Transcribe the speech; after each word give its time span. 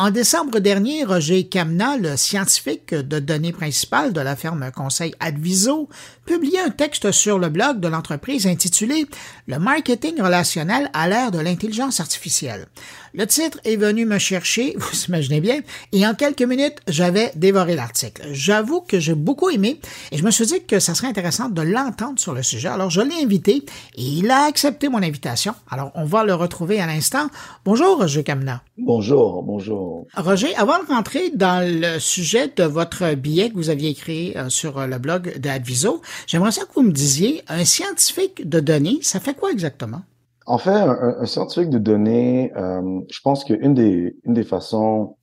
En 0.00 0.12
décembre 0.12 0.60
dernier, 0.60 1.02
Roger 1.02 1.48
Kamna, 1.48 1.96
le 1.96 2.16
scientifique 2.16 2.94
de 2.94 3.18
données 3.18 3.50
principal 3.50 4.12
de 4.12 4.20
la 4.20 4.36
ferme 4.36 4.70
conseil 4.70 5.12
Adviso, 5.18 5.88
publiait 6.24 6.60
un 6.60 6.70
texte 6.70 7.10
sur 7.10 7.40
le 7.40 7.48
blog 7.48 7.80
de 7.80 7.88
l'entreprise 7.88 8.46
intitulé 8.46 9.06
Le 9.48 9.58
marketing 9.58 10.22
relationnel 10.22 10.88
à 10.92 11.08
l'ère 11.08 11.32
de 11.32 11.40
l'intelligence 11.40 11.98
artificielle. 11.98 12.68
Le 13.12 13.26
titre 13.26 13.58
est 13.64 13.74
venu 13.74 14.04
me 14.04 14.18
chercher, 14.18 14.76
vous 14.78 15.04
imaginez 15.08 15.40
bien, 15.40 15.62
et 15.90 16.06
en 16.06 16.14
quelques 16.14 16.42
minutes, 16.42 16.76
j'avais 16.86 17.32
dévoré 17.34 17.74
l'article. 17.74 18.22
J'avoue 18.30 18.82
que 18.82 19.00
j'ai 19.00 19.16
beaucoup 19.16 19.50
aimé 19.50 19.80
et 20.12 20.18
je 20.18 20.24
me 20.24 20.30
suis 20.30 20.46
dit 20.46 20.62
que 20.64 20.78
ça 20.78 20.94
serait 20.94 21.08
intéressant 21.08 21.48
de 21.48 21.62
l'entendre 21.62 22.20
sur 22.20 22.34
le 22.34 22.44
sujet. 22.44 22.68
Alors, 22.68 22.90
je 22.90 23.00
l'ai 23.00 23.20
invité 23.20 23.64
et 23.96 24.02
il 24.02 24.30
a 24.30 24.44
accepté 24.44 24.88
mon 24.88 25.02
invitation. 25.02 25.54
Alors, 25.68 25.90
on 25.96 26.04
va 26.04 26.22
le 26.22 26.34
retrouver 26.34 26.78
à 26.78 26.86
l'instant. 26.86 27.30
Bonjour, 27.64 27.98
Roger 27.98 28.22
Kamna. 28.22 28.62
Bonjour, 28.76 29.42
bonjour. 29.42 29.87
Roger, 30.16 30.54
avant 30.56 30.82
de 30.82 30.86
rentrer 30.88 31.30
dans 31.30 31.64
le 31.64 31.98
sujet 31.98 32.48
de 32.54 32.64
votre 32.64 33.14
billet 33.14 33.50
que 33.50 33.54
vous 33.54 33.70
aviez 33.70 33.90
écrit 33.90 34.34
euh, 34.36 34.48
sur 34.48 34.86
le 34.86 34.98
blog 34.98 35.38
d'Adviso, 35.38 36.00
j'aimerais 36.26 36.52
ça 36.52 36.62
que 36.62 36.72
vous 36.74 36.82
me 36.82 36.92
disiez, 36.92 37.42
un 37.48 37.64
scientifique 37.64 38.48
de 38.48 38.60
données, 38.60 38.98
ça 39.02 39.20
fait 39.20 39.34
quoi 39.34 39.50
exactement? 39.50 40.02
En 40.46 40.58
fait, 40.58 40.70
un, 40.70 41.26
scientifique 41.26 41.68
de 41.68 41.78
données, 41.78 42.52
euh, 42.56 43.00
je 43.10 43.20
pense 43.20 43.44
qu'une 43.44 43.74
des, 43.74 44.16
une 44.24 44.32
des 44.32 44.44
façons 44.44 45.16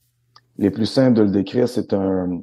les 0.58 0.70
plus 0.70 0.86
simples 0.86 1.17
de 1.17 1.23
le 1.23 1.31
décrire, 1.31 1.67
c'est 1.67 1.94
un, 1.94 2.41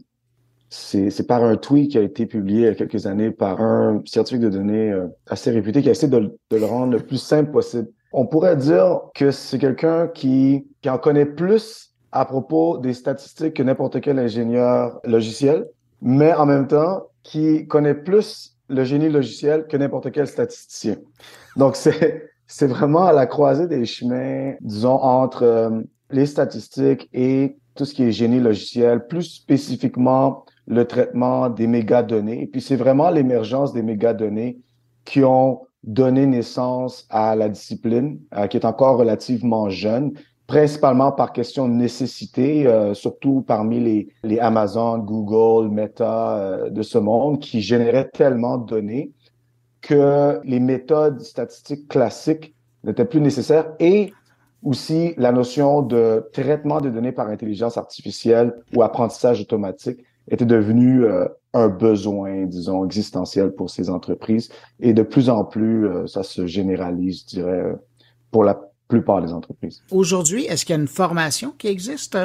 c'est 0.69 1.27
par 1.27 1.45
un 1.45 1.57
tweet 1.57 1.93
qui 1.93 1.99
a 1.99 2.03
été 2.03 2.27
publié 2.27 2.61
il 2.61 2.65
y 2.65 2.69
a 2.69 2.75
quelques 2.75 3.07
années 3.07 3.31
par 3.31 3.61
un 3.61 4.03
scientifique 4.07 4.41
de 4.41 4.49
données 4.49 4.91
euh, 4.91 5.07
assez 5.27 5.51
réputé 5.51 5.83
qui 5.83 5.89
a 5.89 5.93
essayé 5.93 6.11
de, 6.11 6.37
de, 6.51 6.57
le 6.57 6.65
rendre 6.65 6.93
le 6.93 7.01
plus 7.01 7.19
simple 7.19 7.51
possible. 7.51 7.89
On 8.13 8.27
pourrait 8.27 8.57
dire 8.57 9.01
que 9.15 9.31
c'est 9.31 9.59
quelqu'un 9.59 10.09
qui, 10.09 10.67
qui 10.81 10.91
en 10.91 10.99
connaît 10.99 11.27
plus 11.27 11.92
à 12.13 12.25
propos 12.25 12.79
des 12.79 12.95
statistiques 12.95 13.55
que 13.55 13.63
n'importe 13.63 14.01
quel 14.01 14.19
ingénieur 14.19 15.01
logiciel, 15.05 15.67
mais 16.01 16.33
en 16.35 16.47
même 16.47 16.67
temps 16.67 17.07
qui 17.23 17.67
connaît 17.67 17.95
plus 17.95 18.57
le 18.69 18.85
génie 18.85 19.09
logiciel 19.09 19.67
que 19.67 19.77
n'importe 19.77 20.13
quel 20.13 20.27
statisticien. 20.27 20.97
Donc 21.57 21.77
c'est 21.77 22.31
c'est 22.53 22.67
vraiment 22.67 23.07
à 23.07 23.15
la 23.15 23.25
croisée 23.25 23.67
des 23.67 23.87
chemins, 23.87 24.53
disons, 24.61 25.01
entre 25.01 25.43
euh, 25.43 25.81
les 26.11 26.27
statistiques 26.27 27.09
et 27.15 27.57
tout 27.75 27.87
ce 27.87 27.95
qui 27.95 28.03
est 28.03 28.13
génie 28.13 28.41
logiciel, 28.41 29.07
plus 29.07 29.23
spécifiquement 29.23 30.45
le 30.67 30.85
traitement 30.85 31.49
des 31.49 31.67
mégadonnées. 31.67 32.43
Et 32.43 32.47
puis, 32.47 32.61
c'est 32.61 32.77
vraiment 32.77 33.09
l'émergence 33.09 33.73
des 33.73 33.83
mégadonnées 33.83 34.59
qui 35.07 35.25
ont 35.25 35.63
donné 35.83 36.27
naissance 36.27 37.07
à 37.09 37.35
la 37.35 37.49
discipline, 37.49 38.21
euh, 38.37 38.47
qui 38.49 38.59
est 38.59 38.67
encore 38.67 38.99
relativement 38.99 39.71
jeune, 39.71 40.13
principalement 40.47 41.13
par 41.13 41.33
question 41.33 41.69
de 41.69 41.75
nécessité, 41.75 42.67
euh, 42.67 42.95
surtout 42.95 43.43
parmi 43.47 43.81
les, 43.81 44.09
les 44.23 44.39
Amazon, 44.39 44.99
Google, 44.99 45.71
Meta 45.71 46.69
de 46.71 46.83
ce 46.83 46.99
monde, 46.99 47.41
qui 47.41 47.61
généraient 47.61 48.11
tellement 48.11 48.59
de 48.59 48.67
données 48.67 49.13
que 49.81 50.41
les 50.45 50.61
méthodes 50.61 51.21
statistiques 51.21 51.89
classiques 51.89 52.55
n'étaient 52.85 53.05
plus 53.05 53.21
nécessaires 53.21 53.73
et 53.81 54.13
aussi 54.63 55.15
la 55.17 55.33
notion 55.33 55.83
de 55.83 56.29
traitement 56.33 56.81
de 56.81 56.89
données 56.89 57.13
par 57.13 57.29
intelligence 57.29 57.77
artificielle 57.77 58.55
ou 58.75 58.83
apprentissage 58.83 59.41
automatique 59.41 60.05
était 60.31 60.47
devenue 60.47 61.05
euh, 61.05 61.27
un 61.53 61.69
besoin, 61.69 62.47
disons, 62.47 62.85
existentiel 62.85 63.53
pour 63.53 63.71
ces 63.71 63.91
entreprises. 63.91 64.51
Et 64.81 64.95
de 64.95 65.03
plus 65.03 65.29
en 65.29 65.45
plus, 65.45 65.89
euh, 65.89 66.07
ça 66.07 66.23
se 66.23 66.47
généralise, 66.47 67.23
je 67.23 67.27
dirais, 67.27 67.61
euh, 67.61 67.75
pour 68.31 68.45
la 68.45 68.61
plupart 68.93 69.23
des 69.23 69.33
entreprises. 69.33 69.83
Aujourd'hui, 69.91 70.45
est-ce 70.45 70.67
qu'il 70.67 70.75
y 70.77 70.79
a 70.79 70.83
une 70.83 70.95
formation 71.03 71.55
qui 71.57 71.69
existe 71.69 72.19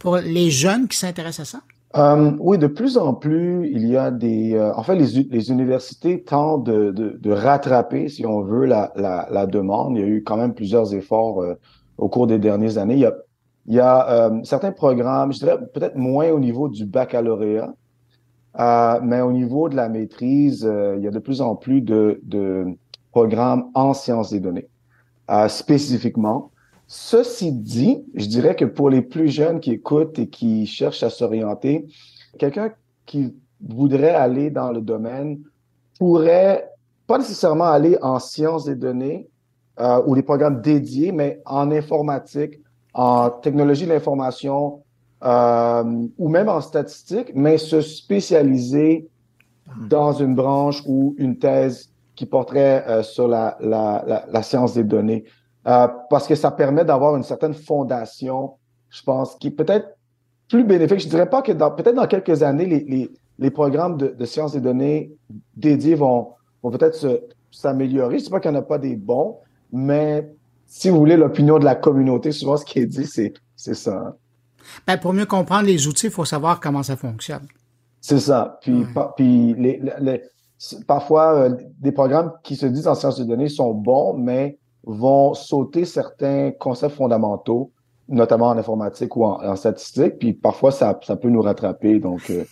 pour 0.00 0.16
les 0.16 0.50
jeunes 0.50 0.88
qui 0.88 0.96
s'intéressent 0.96 1.54
à 1.54 1.58
ça? 1.58 1.60
Euh, 1.96 2.32
oui, 2.40 2.58
de 2.58 2.66
plus 2.66 2.98
en 2.98 3.14
plus, 3.14 3.70
il 3.72 3.86
y 3.86 3.96
a 3.96 4.10
des... 4.10 4.54
Euh, 4.54 4.74
en 4.74 4.82
fait, 4.82 4.96
les, 4.96 5.22
les 5.30 5.50
universités 5.50 6.22
tentent 6.22 6.64
de, 6.64 6.90
de, 6.90 7.16
de, 7.18 7.30
rattraper, 7.30 8.08
si 8.08 8.26
on 8.26 8.42
veut, 8.42 8.66
la, 8.66 8.92
la, 8.96 9.28
la, 9.30 9.46
demande. 9.46 9.96
Il 9.96 10.00
y 10.00 10.04
a 10.04 10.08
eu 10.08 10.22
quand 10.24 10.36
même 10.36 10.54
plusieurs 10.54 10.92
efforts 10.92 11.40
euh, 11.40 11.54
au 11.96 12.08
cours 12.08 12.26
des 12.26 12.40
dernières 12.40 12.78
années. 12.78 12.94
Il 12.94 13.00
y 13.00 13.06
a, 13.06 13.14
il 13.66 13.74
y 13.74 13.80
a 13.80 14.30
certains 14.44 14.72
programmes, 14.72 15.32
je 15.32 15.38
dirais 15.40 15.58
peut-être 15.74 15.96
moins 15.96 16.30
au 16.30 16.40
niveau 16.40 16.68
du 16.68 16.86
baccalauréat, 16.86 17.74
mais 19.02 19.20
au 19.20 19.30
niveau 19.30 19.68
de 19.68 19.76
la 19.76 19.90
maîtrise, 19.90 20.62
il 20.96 21.02
y 21.02 21.06
a 21.06 21.10
de 21.10 21.18
plus 21.18 21.42
en 21.42 21.54
plus 21.54 21.82
de, 21.82 22.18
de 22.22 22.64
programmes 23.10 23.64
en 23.74 23.92
sciences 23.92 24.30
des 24.30 24.40
données, 24.40 24.68
spécifiquement. 25.48 26.50
Ceci 26.86 27.52
dit, 27.52 28.02
je 28.14 28.26
dirais 28.26 28.56
que 28.56 28.64
pour 28.64 28.88
les 28.88 29.02
plus 29.02 29.28
jeunes 29.28 29.60
qui 29.60 29.72
écoutent 29.72 30.18
et 30.18 30.28
qui 30.28 30.66
cherchent 30.66 31.02
à 31.02 31.10
s'orienter, 31.10 31.86
quelqu'un 32.38 32.72
qui 33.04 33.34
voudrait 33.60 34.14
aller 34.14 34.50
dans 34.50 34.72
le 34.72 34.80
domaine 34.80 35.40
pourrait 35.98 36.70
pas 37.06 37.18
nécessairement 37.18 37.64
aller 37.64 37.98
en 38.00 38.18
sciences 38.18 38.64
des 38.64 38.76
données 38.76 39.28
euh, 39.80 40.02
ou 40.06 40.14
des 40.14 40.22
programmes 40.22 40.62
dédiés, 40.62 41.12
mais 41.12 41.42
en 41.44 41.70
informatique, 41.70 42.60
en 42.94 43.30
technologie 43.30 43.84
de 43.84 43.92
l'information 43.92 44.82
euh, 45.24 46.06
ou 46.16 46.28
même 46.28 46.48
en 46.48 46.60
statistique, 46.60 47.32
mais 47.34 47.58
se 47.58 47.80
spécialiser 47.80 49.08
dans 49.88 50.12
une 50.12 50.34
branche 50.34 50.82
ou 50.86 51.14
une 51.18 51.38
thèse 51.38 51.90
qui 52.18 52.26
porterait 52.26 52.84
euh, 52.88 53.04
sur 53.04 53.28
la, 53.28 53.56
la, 53.60 54.02
la, 54.04 54.24
la, 54.28 54.42
science 54.42 54.74
des 54.74 54.82
données. 54.82 55.22
Euh, 55.68 55.86
parce 56.10 56.26
que 56.26 56.34
ça 56.34 56.50
permet 56.50 56.84
d'avoir 56.84 57.14
une 57.14 57.22
certaine 57.22 57.54
fondation, 57.54 58.54
je 58.90 59.04
pense, 59.04 59.36
qui 59.36 59.52
peut 59.52 59.64
être 59.68 59.96
plus 60.48 60.64
bénéfique. 60.64 60.98
Je 60.98 61.08
dirais 61.08 61.30
pas 61.30 61.42
que 61.42 61.52
dans, 61.52 61.70
peut-être 61.70 61.94
dans 61.94 62.08
quelques 62.08 62.42
années, 62.42 62.66
les, 62.66 62.80
les, 62.80 63.10
les 63.38 63.50
programmes 63.52 63.96
de, 63.96 64.08
de, 64.08 64.24
sciences 64.24 64.52
des 64.52 64.60
données 64.60 65.12
dédiés 65.54 65.94
vont, 65.94 66.30
vont 66.60 66.72
peut-être 66.72 67.22
s'améliorer. 67.52 68.18
Je 68.18 68.22
ne 68.22 68.24
dis 68.24 68.30
pas 68.30 68.40
qu'il 68.40 68.50
n'y 68.50 68.56
en 68.56 68.60
a 68.62 68.64
pas 68.64 68.78
des 68.78 68.96
bons, 68.96 69.36
mais 69.70 70.28
si 70.66 70.90
vous 70.90 70.98
voulez 70.98 71.16
l'opinion 71.16 71.60
de 71.60 71.64
la 71.64 71.76
communauté, 71.76 72.32
souvent 72.32 72.56
ce 72.56 72.64
qui 72.64 72.80
est 72.80 72.86
dit, 72.86 73.06
c'est, 73.06 73.32
c'est 73.54 73.74
ça. 73.74 73.92
Hein. 73.92 74.14
Ben, 74.88 74.98
pour 74.98 75.12
mieux 75.12 75.26
comprendre 75.26 75.68
les 75.68 75.86
outils, 75.86 76.06
il 76.06 76.12
faut 76.12 76.24
savoir 76.24 76.58
comment 76.58 76.82
ça 76.82 76.96
fonctionne. 76.96 77.46
C'est 78.00 78.18
ça. 78.18 78.58
Puis, 78.60 78.84
puis 79.16 79.54
les, 79.54 79.80
les, 80.00 80.22
parfois, 80.86 81.34
euh, 81.34 81.56
des 81.78 81.92
programmes 81.92 82.32
qui 82.42 82.56
se 82.56 82.66
disent 82.66 82.88
en 82.88 82.94
sciences 82.94 83.18
des 83.18 83.24
données 83.24 83.48
sont 83.48 83.72
bons, 83.72 84.14
mais 84.14 84.58
vont 84.84 85.34
sauter 85.34 85.84
certains 85.84 86.50
concepts 86.52 86.94
fondamentaux, 86.94 87.70
notamment 88.08 88.48
en 88.48 88.58
informatique 88.58 89.16
ou 89.16 89.24
en, 89.24 89.56
statistique, 89.56 90.18
puis 90.18 90.32
parfois 90.32 90.72
ça, 90.72 90.98
ça 91.02 91.16
peut 91.16 91.28
nous 91.28 91.42
rattraper. 91.42 91.98
Donc, 92.00 92.30
euh, 92.30 92.44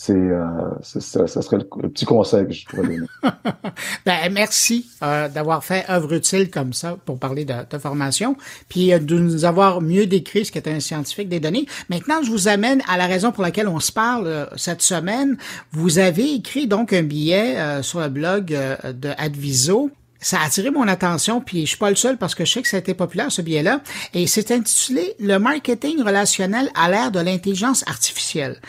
c'est 0.00 0.12
euh, 0.12 0.44
ça, 0.80 1.26
ça, 1.26 1.42
serait 1.42 1.56
le, 1.56 1.88
petit 1.88 2.04
conseil 2.04 2.46
que 2.46 2.52
je 2.52 2.64
pourrais 2.66 2.84
donner. 2.84 3.00
ben, 4.06 4.32
merci 4.32 4.88
euh, 5.02 5.28
d'avoir 5.28 5.64
fait 5.64 5.90
œuvre 5.90 6.12
utile 6.12 6.50
comme 6.50 6.72
ça 6.72 6.96
pour 7.04 7.18
parler 7.18 7.44
de, 7.44 7.78
formation, 7.78 8.36
puis 8.68 8.92
euh, 8.92 9.00
de 9.00 9.18
nous 9.18 9.44
avoir 9.44 9.80
mieux 9.80 10.06
décrit 10.06 10.44
ce 10.44 10.52
qu'est 10.52 10.68
un 10.68 10.78
scientifique 10.78 11.28
des 11.28 11.40
données. 11.40 11.66
Maintenant, 11.88 12.22
je 12.22 12.30
vous 12.30 12.46
amène 12.46 12.80
à 12.88 12.96
la 12.96 13.06
raison 13.06 13.32
pour 13.32 13.42
laquelle 13.42 13.66
on 13.66 13.80
se 13.80 13.90
parle 13.90 14.28
euh, 14.28 14.46
cette 14.54 14.82
semaine. 14.82 15.36
Vous 15.72 15.98
avez 15.98 16.32
écrit 16.32 16.68
donc 16.68 16.92
un 16.92 17.02
billet 17.02 17.56
sur 17.82 17.98
le 17.98 18.08
blog 18.08 18.56
de 18.84 19.08
Adviso 19.18 19.90
ça 20.20 20.40
a 20.40 20.46
attiré 20.46 20.70
mon 20.70 20.88
attention, 20.88 21.40
puis 21.40 21.62
je 21.62 21.66
suis 21.66 21.76
pas 21.76 21.90
le 21.90 21.96
seul 21.96 22.16
parce 22.16 22.34
que 22.34 22.44
je 22.44 22.52
sais 22.52 22.62
que 22.62 22.68
ça 22.68 22.76
a 22.76 22.80
été 22.80 22.94
populaire 22.94 23.30
ce 23.30 23.40
billet-là. 23.40 23.80
Et 24.14 24.26
c'est 24.26 24.50
intitulé 24.50 25.14
Le 25.20 25.38
marketing 25.38 26.02
relationnel 26.02 26.70
à 26.74 26.90
l'ère 26.90 27.12
de 27.12 27.20
l'intelligence 27.20 27.84
artificielle. 27.86 28.60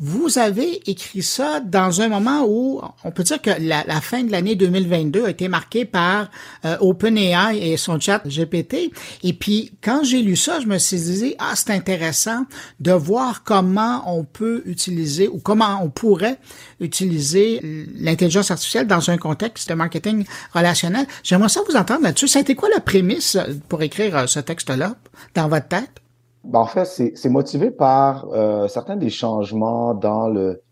Vous 0.00 0.38
avez 0.38 0.90
écrit 0.90 1.22
ça 1.22 1.60
dans 1.60 2.00
un 2.00 2.08
moment 2.08 2.44
où 2.46 2.80
on 3.04 3.10
peut 3.10 3.22
dire 3.22 3.40
que 3.40 3.50
la, 3.58 3.84
fin 4.00 4.24
de 4.24 4.32
l'année 4.32 4.56
2022 4.56 5.24
a 5.24 5.30
été 5.30 5.48
marquée 5.48 5.84
par 5.84 6.30
euh, 6.64 6.76
OpenAI 6.80 7.58
et 7.58 7.76
son 7.76 8.00
chat 8.00 8.22
GPT. 8.26 8.92
Et 9.22 9.32
puis, 9.32 9.72
quand 9.82 10.02
j'ai 10.04 10.22
lu 10.22 10.36
ça, 10.36 10.60
je 10.60 10.66
me 10.66 10.78
suis 10.78 11.00
dit, 11.00 11.34
ah, 11.38 11.52
c'est 11.54 11.70
intéressant 11.70 12.44
de 12.80 12.92
voir 12.92 13.44
comment 13.44 14.02
on 14.06 14.24
peut 14.24 14.62
utiliser 14.66 15.28
ou 15.28 15.38
comment 15.38 15.80
on 15.82 15.90
pourrait 15.90 16.38
utiliser 16.80 17.60
l'intelligence 17.94 18.50
artificielle 18.50 18.86
dans 18.86 19.10
un 19.10 19.16
contexte 19.16 19.68
de 19.68 19.74
marketing 19.74 20.24
relationnel. 20.52 21.06
J'aimerais 21.22 21.48
ça 21.48 21.60
vous 21.68 21.76
entendre 21.76 22.02
là-dessus. 22.02 22.28
Ça 22.28 22.40
a 22.40 22.42
été 22.42 22.54
quoi 22.54 22.68
la 22.68 22.80
prémisse 22.80 23.38
pour 23.68 23.82
écrire 23.82 24.16
euh, 24.16 24.26
ce 24.26 24.40
texte-là 24.40 24.96
dans 25.34 25.48
votre 25.48 25.68
tête? 25.68 26.03
Ben, 26.44 26.60
en 26.60 26.66
fait, 26.66 26.84
c'est 26.84 27.28
motivé 27.30 27.70
par 27.70 28.28
euh, 28.32 28.68
certains 28.68 28.96
des 28.96 29.10
changements 29.10 29.94
dans 29.94 30.28
le, 30.28 30.62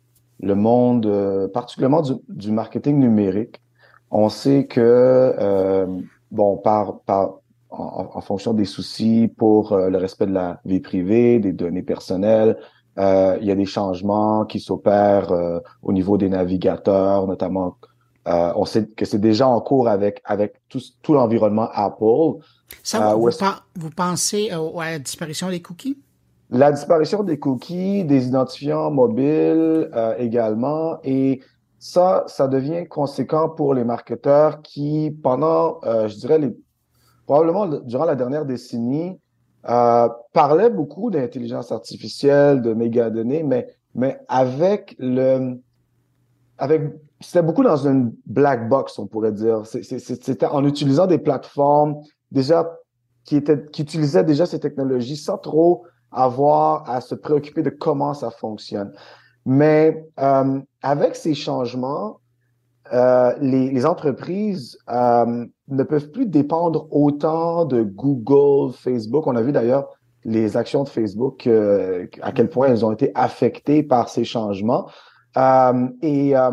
le 0.41 0.55
monde, 0.55 1.07
euh, 1.07 1.49
particulièrement 1.49 2.03
du, 2.03 2.13
du, 2.29 2.51
marketing 2.51 2.99
numérique. 2.99 3.63
On 4.11 4.29
sait 4.29 4.67
que, 4.67 4.81
euh, 4.81 5.87
bon, 6.31 6.59
par, 6.59 7.01
par 7.01 7.37
en, 7.71 8.11
en, 8.15 8.21
fonction 8.21 8.53
des 8.53 8.67
soucis 8.67 9.33
pour 9.39 9.73
euh, 9.73 9.89
le 9.89 9.97
respect 9.97 10.27
de 10.27 10.33
la 10.33 10.61
vie 10.67 10.81
privée, 10.81 11.39
des 11.39 11.53
données 11.53 11.83
personnelles, 11.83 12.59
il 12.99 13.47
y 13.47 13.51
a 13.51 13.55
des 13.55 13.65
changements 13.65 14.45
qui 14.45 14.61
s'opèrent 14.61 15.33
au 15.83 15.95
niveau 15.95 16.19
des 16.19 16.29
navigateurs, 16.29 17.27
notamment. 17.27 17.79
On 18.27 18.65
sait 18.65 18.87
que 18.87 19.05
c'est 19.05 19.19
déjà 19.19 19.49
en 19.49 19.61
cours 19.61 19.89
avec 19.89 20.21
avec 20.25 20.55
tout, 20.69 20.81
tout 21.03 21.15
l'environnement 21.15 21.69
Apple. 21.73 22.45
Ça, 22.83 23.13
euh, 23.13 23.15
vous, 23.15 23.31
vous, 23.77 23.91
pensez 23.91 24.51
à 24.51 24.91
la 24.91 24.99
disparition 24.99 25.51
des 25.51 25.61
cookies? 25.61 25.99
la 26.53 26.71
disparition 26.71 27.23
des 27.23 27.39
cookies, 27.39 28.05
des 28.05 28.27
identifiants 28.27 28.91
mobiles 28.91 29.89
euh, 29.95 30.15
également, 30.19 30.99
et 31.03 31.41
ça, 31.79 32.25
ça 32.27 32.47
devient 32.47 32.87
conséquent 32.87 33.49
pour 33.49 33.73
les 33.73 33.85
marketeurs 33.85 34.61
qui, 34.61 35.17
pendant, 35.23 35.81
euh, 35.85 36.09
je 36.09 36.17
dirais, 36.17 36.39
les, 36.39 36.55
probablement 37.27 37.67
durant 37.67 38.05
la 38.05 38.15
dernière 38.17 38.45
décennie, 38.45 39.19
euh, 39.69 40.09
parlaient 40.35 40.71
beaucoup 40.71 41.11
d'intelligence 41.11 41.73
artificielle, 41.73 42.61
de 42.61 42.75
mégadonnées, 42.75 43.43
mais, 43.43 43.75
mais 43.95 44.21
avec 44.29 44.95
le, 44.99 45.59
avec, 46.59 46.83
c'était 47.23 47.43
beaucoup 47.43 47.63
dans 47.63 47.77
une 47.77 48.15
black 48.27 48.69
box, 48.69 48.99
on 48.99 49.07
pourrait 49.07 49.33
dire. 49.33 49.63
C'était 49.65 50.47
en 50.47 50.65
utilisant 50.65 51.07
des 51.07 51.19
plateformes 51.19 51.97
déjà 52.31 52.71
qui 53.25 53.37
étaient, 53.37 53.65
qui 53.67 53.83
utilisaient 53.83 54.25
déjà 54.25 54.47
ces 54.47 54.61
technologies 54.61 55.17
sans 55.17 55.39
trop 55.39 55.85
avoir 56.11 56.89
à 56.91 57.01
se 57.01 57.15
préoccuper 57.15 57.63
de 57.63 57.71
comment 57.71 58.15
ça 58.15 58.31
fonctionne. 58.31 58.93
Mais 59.47 60.05
euh, 60.21 60.61
avec 60.83 61.17
ces 61.17 61.35
changements, 61.35 62.21
euh, 62.93 63.33
les, 63.41 63.71
les, 63.71 63.87
entreprises 63.87 64.77
euh, 64.91 65.47
ne 65.69 65.83
peuvent 65.83 66.11
plus 66.11 66.27
dépendre 66.27 66.87
autant 66.91 67.65
de 67.65 67.83
Google, 67.83 68.75
Facebook. 68.75 69.27
On 69.27 69.37
a 69.37 69.43
vu 69.43 69.53
d'ailleurs 69.53 69.89
les 70.25 70.57
actions 70.57 70.85
de 70.85 70.89
Facebook, 70.89 71.47
euh, 71.47 72.07
à 72.21 72.33
quel 72.33 72.49
point 72.49 72.69
elles 72.69 72.85
ont 72.85 72.93
été 72.93 73.11
affectées 73.15 73.83
par 73.83 74.09
ces 74.09 74.25
changements. 74.25 74.89
Euh, 75.37 75.89
et 76.03 76.37
euh, 76.37 76.51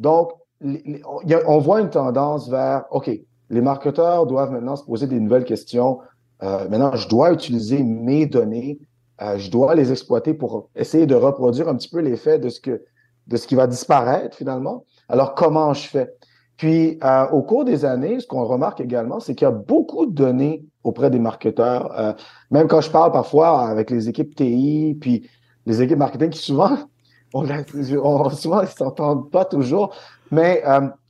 donc, 0.00 0.32
on 0.62 1.58
voit 1.58 1.80
une 1.80 1.90
tendance 1.90 2.50
vers, 2.50 2.84
OK, 2.90 3.10
les 3.50 3.60
marketeurs 3.60 4.26
doivent 4.26 4.50
maintenant 4.50 4.76
se 4.76 4.84
poser 4.84 5.06
des 5.06 5.20
nouvelles 5.20 5.44
questions. 5.44 6.00
maintenant, 6.42 6.94
je 6.96 7.08
dois 7.08 7.32
utiliser 7.32 7.82
mes 7.82 8.26
données 8.26 8.78
euh, 9.22 9.38
je 9.38 9.50
dois 9.50 9.74
les 9.74 9.90
exploiter 9.90 10.34
pour 10.34 10.70
essayer 10.74 11.06
de 11.06 11.14
reproduire 11.14 11.68
un 11.68 11.76
petit 11.76 11.88
peu 11.88 12.00
l'effet 12.00 12.38
de 12.38 12.48
ce 12.48 12.60
que 12.60 12.82
de 13.26 13.36
ce 13.36 13.46
qui 13.46 13.54
va 13.54 13.66
disparaître 13.66 14.36
finalement. 14.36 14.84
Alors 15.08 15.34
comment 15.34 15.72
je 15.74 15.86
fais? 15.86 16.14
Puis 16.56 16.98
euh, 17.04 17.28
au 17.28 17.42
cours 17.42 17.64
des 17.64 17.84
années, 17.84 18.20
ce 18.20 18.26
qu'on 18.26 18.44
remarque 18.44 18.80
également, 18.80 19.20
c'est 19.20 19.34
qu'il 19.34 19.44
y 19.44 19.48
a 19.48 19.52
beaucoup 19.52 20.06
de 20.06 20.12
données 20.12 20.64
auprès 20.82 21.10
des 21.10 21.18
marketeurs. 21.18 21.92
Euh, 21.98 22.12
même 22.50 22.66
quand 22.66 22.80
je 22.80 22.90
parle 22.90 23.12
parfois 23.12 23.68
avec 23.68 23.90
les 23.90 24.08
équipes 24.08 24.34
TI, 24.34 24.96
puis 25.00 25.28
les 25.66 25.82
équipes 25.82 25.98
marketing 25.98 26.30
qui 26.30 26.38
souvent 26.38 26.78
on, 27.34 27.46
on 28.02 28.30
souvent 28.30 28.62
ils 28.62 28.68
s'entendent 28.68 29.30
pas 29.30 29.44
toujours, 29.44 29.94
mais 30.30 30.62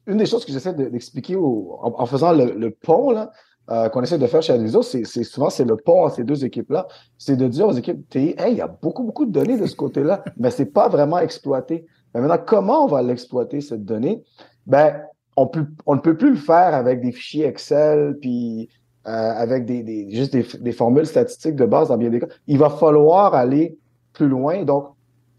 une 0.06 0.16
des 0.16 0.26
choses 0.26 0.44
que 0.44 0.52
j'essaie 0.52 0.74
d'expliquer 0.74 1.36
en, 1.36 2.06
faisant 2.06 2.32
le, 2.32 2.52
le 2.52 2.70
pont 2.70 3.10
là, 3.10 3.30
euh, 3.70 3.88
qu'on 3.88 4.02
essaie 4.02 4.18
de 4.18 4.26
faire 4.26 4.42
chez 4.42 4.52
Adviso, 4.52 4.82
c'est 4.82 5.04
souvent 5.04 5.48
c'est 5.48 5.64
le 5.64 5.76
pont 5.76 6.04
à 6.04 6.10
ces 6.10 6.24
deux 6.24 6.44
équipes-là. 6.44 6.88
C'est 7.18 7.36
de 7.36 7.46
dire 7.46 7.68
aux 7.68 7.72
équipes 7.72 8.08
TI, 8.08 8.34
hey, 8.36 8.52
il 8.52 8.56
y 8.56 8.60
a 8.60 8.66
beaucoup, 8.66 9.04
beaucoup 9.04 9.26
de 9.26 9.30
données 9.30 9.56
de 9.56 9.66
ce 9.66 9.76
côté-là, 9.76 10.24
mais 10.38 10.50
c'est 10.50 10.66
pas 10.66 10.88
vraiment 10.88 11.20
exploité. 11.20 11.86
Mais 12.12 12.20
maintenant, 12.20 12.42
comment 12.44 12.84
on 12.84 12.88
va 12.88 13.00
l'exploiter, 13.00 13.60
cette 13.60 13.84
donnée? 13.84 14.24
Ben, 14.66 15.02
on, 15.36 15.46
peut, 15.46 15.66
on 15.86 15.94
ne 15.94 16.00
peut 16.00 16.16
plus 16.16 16.30
le 16.30 16.36
faire 16.36 16.74
avec 16.74 17.00
des 17.00 17.12
fichiers 17.12 17.46
Excel, 17.46 18.18
puis 18.20 18.68
euh, 19.06 19.10
avec 19.10 19.66
des, 19.66 19.84
des 19.84 20.10
juste 20.10 20.32
des, 20.32 20.44
des, 20.60 20.72
formules 20.72 21.06
statistiques 21.06 21.54
de 21.54 21.64
base 21.64 21.88
dans 21.88 21.96
bien 21.96 22.10
des 22.10 22.18
cas. 22.18 22.26
Il 22.48 22.58
va 22.58 22.70
falloir 22.70 23.34
aller 23.34 23.78
plus 24.12 24.28
loin. 24.28 24.64
Donc, 24.64 24.88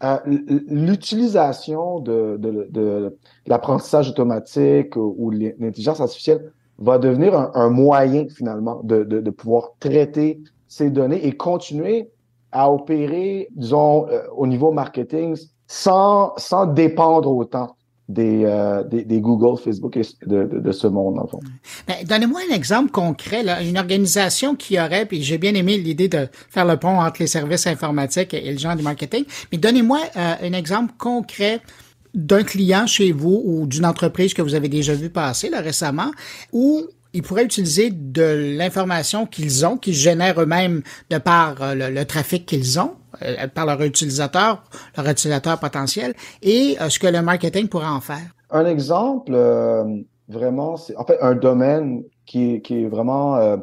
euh, 0.04 0.18
l'utilisation 0.26 2.00
de, 2.00 3.16
l'apprentissage 3.46 4.10
automatique 4.10 4.96
ou 4.96 5.30
l'intelligence 5.30 6.00
artificielle 6.00 6.52
va 6.78 6.98
devenir 6.98 7.34
un, 7.54 7.70
moyen 7.70 8.26
finalement 8.28 8.80
de, 8.82 9.30
pouvoir 9.30 9.72
traiter 9.78 10.40
ces 10.66 10.90
données 10.90 11.26
et 11.26 11.32
continuer 11.32 12.10
à 12.50 12.70
opérer, 12.72 13.48
disons, 13.52 14.08
euh, 14.08 14.22
au 14.36 14.46
niveau 14.46 14.72
marketing 14.72 15.36
sans 15.66 16.34
dépendre 16.74 17.34
autant 17.34 17.76
des, 18.12 18.44
euh, 18.44 18.82
des, 18.84 19.20
Google, 19.20 19.60
Facebook 19.60 19.96
et 19.96 20.02
de, 20.26 20.72
ce 20.72 20.86
monde. 20.86 21.20
Ben, 21.86 21.96
donnez-moi 22.06 22.40
un 22.50 22.54
exemple 22.54 22.90
concret, 22.90 23.42
là, 23.42 23.62
une 23.62 23.78
organisation 23.78 24.54
qui 24.54 24.78
aurait, 24.78 25.06
puis 25.06 25.22
j'ai 25.22 25.38
bien 25.38 25.54
aimé 25.54 25.78
l'idée 25.78 26.08
de 26.08 26.28
faire 26.50 26.64
le 26.64 26.76
pont 26.76 27.00
entre 27.00 27.20
les 27.20 27.26
services 27.26 27.66
informatiques 27.66 28.34
et 28.34 28.52
le 28.52 28.58
genre 28.58 28.76
du 28.76 28.82
marketing, 28.82 29.24
mais 29.50 29.58
donnez-moi 29.58 30.00
euh, 30.16 30.34
un 30.42 30.52
exemple 30.52 30.92
concret 30.98 31.60
d'un 32.14 32.42
client 32.42 32.86
chez 32.86 33.12
vous 33.12 33.42
ou 33.44 33.66
d'une 33.66 33.86
entreprise 33.86 34.34
que 34.34 34.42
vous 34.42 34.54
avez 34.54 34.68
déjà 34.68 34.94
vu 34.94 35.08
passer 35.08 35.48
là, 35.48 35.60
récemment, 35.60 36.10
où 36.52 36.82
ils 37.12 37.22
pourraient 37.22 37.44
utiliser 37.44 37.90
de 37.90 38.56
l'information 38.56 39.26
qu'ils 39.26 39.66
ont, 39.66 39.76
qu'ils 39.76 39.94
génèrent 39.94 40.40
eux-mêmes 40.40 40.82
de 41.10 41.18
par 41.18 41.62
euh, 41.62 41.74
le, 41.74 42.04
trafic 42.04 42.46
qu'ils 42.46 42.80
ont, 42.80 42.92
euh, 43.22 43.46
par 43.48 43.66
leur 43.66 43.82
utilisateur, 43.82 44.62
leur 44.96 45.08
utilisateur 45.08 45.58
potentiel, 45.58 46.14
et 46.42 46.76
euh, 46.80 46.88
ce 46.88 46.98
que 46.98 47.06
le 47.06 47.22
marketing 47.22 47.68
pourrait 47.68 47.86
en 47.86 48.00
faire. 48.00 48.34
Un 48.50 48.66
exemple, 48.66 49.32
vraiment, 50.28 50.76
c'est 50.76 50.94
en 50.96 51.04
fait 51.04 51.18
un 51.22 51.34
domaine 51.34 52.02
qui, 52.26 52.60
qui 52.60 52.82
est 52.82 52.86
vraiment 52.86 53.56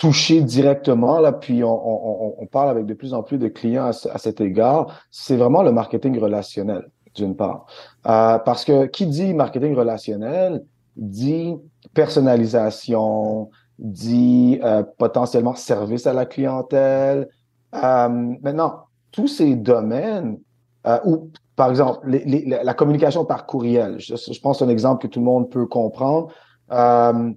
touché 0.00 0.40
directement, 0.40 1.20
là, 1.20 1.30
puis 1.30 1.62
on, 1.62 2.40
on, 2.42 2.46
parle 2.46 2.70
avec 2.70 2.86
de 2.86 2.94
plus 2.94 3.12
en 3.12 3.22
plus 3.22 3.36
de 3.36 3.48
clients 3.48 3.90
à, 3.90 4.18
cet 4.18 4.40
égard, 4.40 5.04
c'est 5.10 5.36
vraiment 5.36 5.62
le 5.62 5.72
marketing 5.72 6.18
relationnel, 6.18 6.88
d'une 7.14 7.36
part. 7.36 7.66
Euh, 8.06 8.38
parce 8.38 8.64
que 8.64 8.86
qui 8.86 9.06
dit 9.06 9.34
marketing 9.34 9.74
relationnel 9.74 10.64
dit 10.96 11.56
personnalisation, 11.94 13.50
dit 13.78 14.60
euh, 14.62 14.82
potentiellement 14.98 15.54
service 15.54 16.06
à 16.06 16.12
la 16.12 16.26
clientèle. 16.26 17.28
Euh, 17.74 18.08
maintenant, 18.08 18.84
tous 19.12 19.28
ces 19.28 19.56
domaines, 19.56 20.38
euh, 20.86 20.98
ou 21.04 21.30
par 21.56 21.70
exemple, 21.70 22.00
la 22.06 22.74
communication 22.74 23.24
par 23.24 23.46
courriel, 23.46 23.96
je, 23.98 24.40
pense 24.40 24.62
un 24.62 24.68
exemple 24.68 25.02
que 25.02 25.12
tout 25.12 25.18
le 25.18 25.26
monde 25.26 25.50
peut 25.50 25.66
comprendre. 25.66 26.28
Euh, 26.72 27.32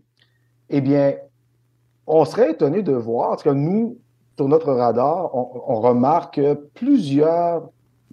eh 0.70 0.82
bien, 0.82 1.16
on 2.08 2.24
serait 2.24 2.52
étonné 2.52 2.84
de 2.84 2.94
voir, 2.94 3.32
parce 3.32 3.44
que 3.44 3.50
nous, 3.50 3.98
sur 4.38 4.48
notre 4.48 4.72
radar, 4.72 5.30
on, 5.36 5.80
remarque 5.82 6.36
que 6.36 6.54
plusieurs 6.74 7.70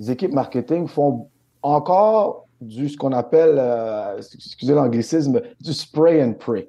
équipes 0.08 0.32
marketing 0.32 0.88
font 0.88 1.28
encore 1.62 2.46
du 2.60 2.88
ce 2.88 2.96
qu'on 2.96 3.12
appelle, 3.12 3.56
euh, 3.58 4.18
excusez 4.18 4.74
l'anglicisme, 4.74 5.40
du 5.60 5.72
spray 5.72 6.22
and 6.22 6.34
pray. 6.34 6.68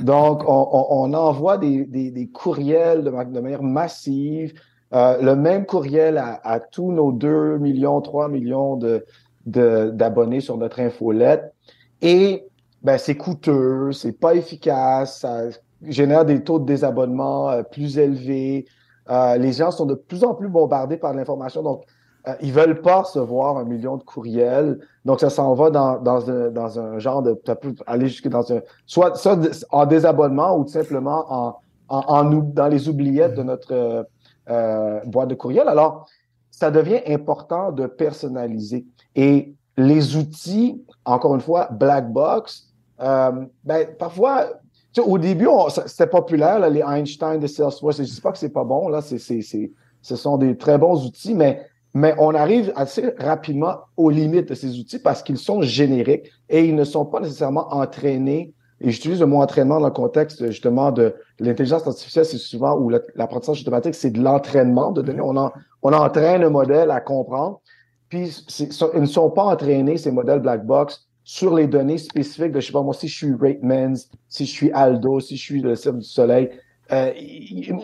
Donc, 0.00 0.42
on, 0.46 1.12
envoie 1.14 1.58
des, 1.58 1.84
des, 1.84 2.28
courriels 2.28 3.04
de, 3.04 3.10
de, 3.10 3.40
manière 3.40 3.62
massive, 3.62 4.54
euh, 4.94 5.20
le 5.22 5.36
même 5.36 5.64
courriel 5.64 6.18
à, 6.18 6.60
tous 6.60 6.90
nos 6.90 7.12
2 7.12 7.58
millions, 7.58 8.00
3 8.00 8.28
millions 8.28 8.76
de 8.76 9.04
d'abonnés 9.44 10.40
sur 10.40 10.56
notre 10.56 10.78
infolette. 10.78 11.52
Et 12.00 12.46
ben, 12.82 12.96
c'est 12.96 13.16
coûteux, 13.16 13.90
c'est 13.92 14.12
pas 14.12 14.34
efficace, 14.34 15.20
ça 15.20 15.46
génère 15.84 16.24
des 16.24 16.42
taux 16.42 16.58
de 16.58 16.64
désabonnement 16.64 17.50
euh, 17.50 17.62
plus 17.62 17.98
élevés. 17.98 18.66
Euh, 19.10 19.36
les 19.36 19.52
gens 19.52 19.70
sont 19.70 19.86
de 19.86 19.94
plus 19.94 20.22
en 20.24 20.34
plus 20.34 20.48
bombardés 20.48 20.96
par 20.96 21.12
l'information, 21.12 21.62
donc 21.62 21.84
euh, 22.28 22.34
ils 22.40 22.52
veulent 22.52 22.80
pas 22.80 23.02
recevoir 23.02 23.56
un 23.56 23.64
million 23.64 23.96
de 23.96 24.02
courriels. 24.04 24.78
Donc 25.04 25.20
ça 25.20 25.30
s'en 25.30 25.54
va 25.54 25.70
dans, 25.70 25.98
dans, 25.98 26.30
un, 26.30 26.50
dans 26.50 26.78
un 26.78 26.98
genre 26.98 27.22
de, 27.22 27.40
ça 27.44 27.56
peut 27.56 27.74
aller 27.86 28.08
jusque 28.08 28.28
dans 28.28 28.52
un, 28.52 28.60
soit, 28.86 29.16
soit 29.16 29.38
en 29.70 29.86
désabonnement 29.86 30.56
ou 30.56 30.64
tout 30.64 30.72
simplement 30.72 31.24
en, 31.28 31.56
en, 31.88 31.98
en 31.98 32.24
dans 32.24 32.68
les 32.68 32.88
oubliettes 32.88 33.34
de 33.34 33.42
notre 33.42 34.06
euh, 34.48 35.00
boîte 35.06 35.28
de 35.28 35.34
courriel. 35.34 35.68
Alors 35.68 36.06
ça 36.50 36.70
devient 36.70 37.00
important 37.06 37.72
de 37.72 37.86
personnaliser 37.86 38.86
et 39.16 39.54
les 39.76 40.16
outils, 40.16 40.84
encore 41.04 41.34
une 41.34 41.40
fois, 41.40 41.68
black 41.72 42.12
box. 42.12 42.68
Euh, 43.00 43.46
ben, 43.64 43.88
parfois, 43.98 44.46
tu 44.92 45.00
sais, 45.02 45.08
au 45.08 45.18
début, 45.18 45.48
c'était 45.86 46.06
populaire, 46.06 46.58
là, 46.58 46.68
les 46.68 46.82
Einstein 46.82 47.40
de 47.40 47.46
Salesforce. 47.46 47.96
Je 47.96 48.02
ne 48.02 48.06
dis 48.06 48.20
pas 48.20 48.32
que 48.32 48.38
c'est 48.38 48.50
pas 48.50 48.64
bon, 48.64 48.88
là, 48.88 49.00
c'est, 49.00 49.18
c'est, 49.18 49.40
c'est, 49.40 49.72
ce 50.02 50.14
sont 50.14 50.36
des 50.36 50.56
très 50.56 50.78
bons 50.78 51.04
outils, 51.06 51.34
mais, 51.34 51.66
mais 51.94 52.14
on 52.18 52.34
arrive 52.34 52.72
assez 52.74 53.14
rapidement 53.18 53.76
aux 53.96 54.10
limites 54.10 54.48
de 54.48 54.54
ces 54.54 54.78
outils 54.78 54.98
parce 54.98 55.22
qu'ils 55.22 55.38
sont 55.38 55.60
génériques 55.62 56.30
et 56.48 56.64
ils 56.64 56.74
ne 56.74 56.84
sont 56.84 57.04
pas 57.04 57.20
nécessairement 57.20 57.72
entraînés. 57.72 58.54
Et 58.80 58.90
j'utilise 58.90 59.20
le 59.20 59.26
mot 59.26 59.40
entraînement 59.40 59.78
dans 59.78 59.86
le 59.86 59.92
contexte 59.92 60.44
justement 60.46 60.90
de 60.90 61.14
l'intelligence 61.38 61.86
artificielle, 61.86 62.24
c'est 62.24 62.38
souvent, 62.38 62.76
ou 62.78 62.90
l'apprentissage 63.14 63.60
automatique, 63.60 63.94
c'est 63.94 64.10
de 64.10 64.20
l'entraînement 64.20 64.90
de 64.90 65.02
données. 65.02 65.20
On, 65.20 65.36
en, 65.36 65.52
on 65.82 65.92
entraîne 65.92 66.40
le 66.40 66.50
modèle 66.50 66.90
à 66.90 67.00
comprendre. 67.00 67.60
Puis, 68.08 68.44
ils 68.58 69.00
ne 69.00 69.06
sont 69.06 69.30
pas 69.30 69.44
entraînés, 69.44 69.98
ces 69.98 70.10
modèles 70.10 70.40
black 70.40 70.66
box, 70.66 71.06
sur 71.24 71.54
les 71.54 71.66
données 71.66 71.98
spécifiques 71.98 72.52
de, 72.52 72.60
je 72.60 72.66
sais 72.66 72.72
pas 72.72 72.82
moi, 72.82 72.94
si 72.94 73.06
je 73.06 73.16
suis 73.16 73.32
Ratemans, 73.32 73.96
si 74.28 74.44
je 74.44 74.50
suis 74.50 74.72
Aldo, 74.72 75.20
si 75.20 75.36
je 75.36 75.42
suis 75.42 75.62
le 75.62 75.76
Cirque 75.76 75.98
du 75.98 76.04
Soleil, 76.04 76.50
euh, 76.92 77.12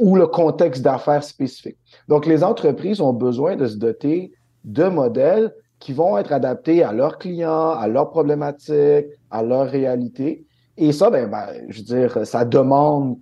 ou 0.01 0.17
le 0.17 0.27
contexte 0.27 0.83
d'affaires 0.83 1.25
spécifique. 1.25 1.79
Donc, 2.09 2.27
les 2.27 2.45
entreprises 2.45 3.01
ont 3.01 3.13
besoin 3.13 3.57
de 3.57 3.67
se 3.67 3.77
doter 3.77 4.33
de 4.65 4.85
modèles 4.85 5.55
qui 5.79 5.93
vont 5.93 6.19
être 6.19 6.33
adaptés 6.33 6.83
à 6.83 6.93
leurs 6.93 7.19
clients, 7.19 7.71
à 7.71 7.89
leurs 7.89 8.11
problématiques, 8.11 9.07
à 9.31 9.43
leur 9.43 9.69
réalité. 9.69 10.45
Et 10.77 10.93
ça, 10.93 11.11
ben, 11.11 11.29
ben 11.31 11.47
je 11.69 11.79
veux 11.79 11.85
dire, 11.85 12.27
ça 12.27 12.45
demande 12.45 13.19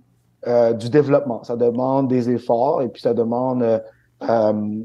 euh, 0.47 0.73
du 0.73 0.89
développement, 0.89 1.43
ça 1.43 1.55
demande 1.55 2.07
des 2.07 2.29
efforts 2.29 2.81
et 2.81 2.89
puis 2.89 3.01
ça 3.01 3.13
demande 3.13 3.81
euh, 4.29 4.83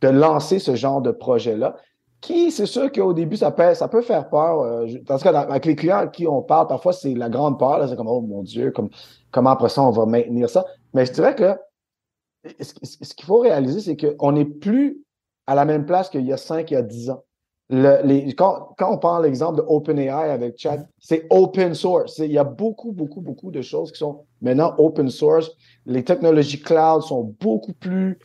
de 0.00 0.08
lancer 0.08 0.58
ce 0.58 0.74
genre 0.74 1.02
de 1.02 1.10
projet-là. 1.10 1.76
Qui, 2.20 2.50
c'est 2.50 2.66
sûr 2.66 2.90
qu'au 2.90 3.12
début, 3.12 3.36
ça 3.36 3.52
peut, 3.52 3.74
ça 3.74 3.86
peut 3.86 4.02
faire 4.02 4.28
peur. 4.28 4.60
Euh, 4.60 4.86
parce 5.06 5.22
que 5.22 5.28
avec 5.28 5.64
les 5.66 5.76
clients 5.76 5.98
à 5.98 6.06
qui 6.08 6.26
on 6.26 6.42
parle, 6.42 6.66
parfois, 6.66 6.92
c'est 6.92 7.14
la 7.14 7.28
grande 7.28 7.58
peur. 7.58 7.88
C'est 7.88 7.96
comme, 7.96 8.08
oh 8.08 8.20
mon 8.20 8.42
Dieu, 8.42 8.72
comme, 8.72 8.90
comment 9.30 9.50
après 9.50 9.68
ça, 9.68 9.82
on 9.82 9.90
va 9.90 10.04
maintenir 10.04 10.50
ça? 10.50 10.64
Mais 10.94 11.06
je 11.06 11.12
dirais 11.12 11.34
que 11.34 11.56
ce, 12.60 13.14
qu'il 13.14 13.24
faut 13.24 13.38
réaliser, 13.38 13.80
c'est 13.80 13.96
qu'on 13.96 14.32
n'est 14.32 14.44
plus 14.44 15.04
à 15.46 15.54
la 15.54 15.64
même 15.64 15.86
place 15.86 16.10
qu'il 16.10 16.26
y 16.26 16.32
a 16.32 16.36
cinq, 16.36 16.70
il 16.70 16.74
y 16.74 16.76
a 16.76 16.82
dix 16.82 17.08
ans. 17.10 17.22
Le, 17.70 18.00
les, 18.02 18.34
quand, 18.34 18.74
quand, 18.78 18.92
on 18.92 18.98
prend 18.98 19.18
l'exemple 19.18 19.58
de 19.58 19.64
OpenAI 19.66 20.30
avec 20.30 20.58
Chat, 20.58 20.86
c'est 20.98 21.26
open 21.30 21.74
source. 21.74 22.18
Il 22.18 22.32
y 22.32 22.38
a 22.38 22.44
beaucoup, 22.44 22.92
beaucoup, 22.92 23.20
beaucoup 23.20 23.50
de 23.50 23.60
choses 23.60 23.92
qui 23.92 23.98
sont 23.98 24.24
maintenant 24.40 24.74
open 24.78 25.10
source. 25.10 25.50
Les 25.84 26.02
technologies 26.02 26.60
cloud 26.60 27.02
sont 27.02 27.34
beaucoup 27.40 27.74
plus 27.74 28.18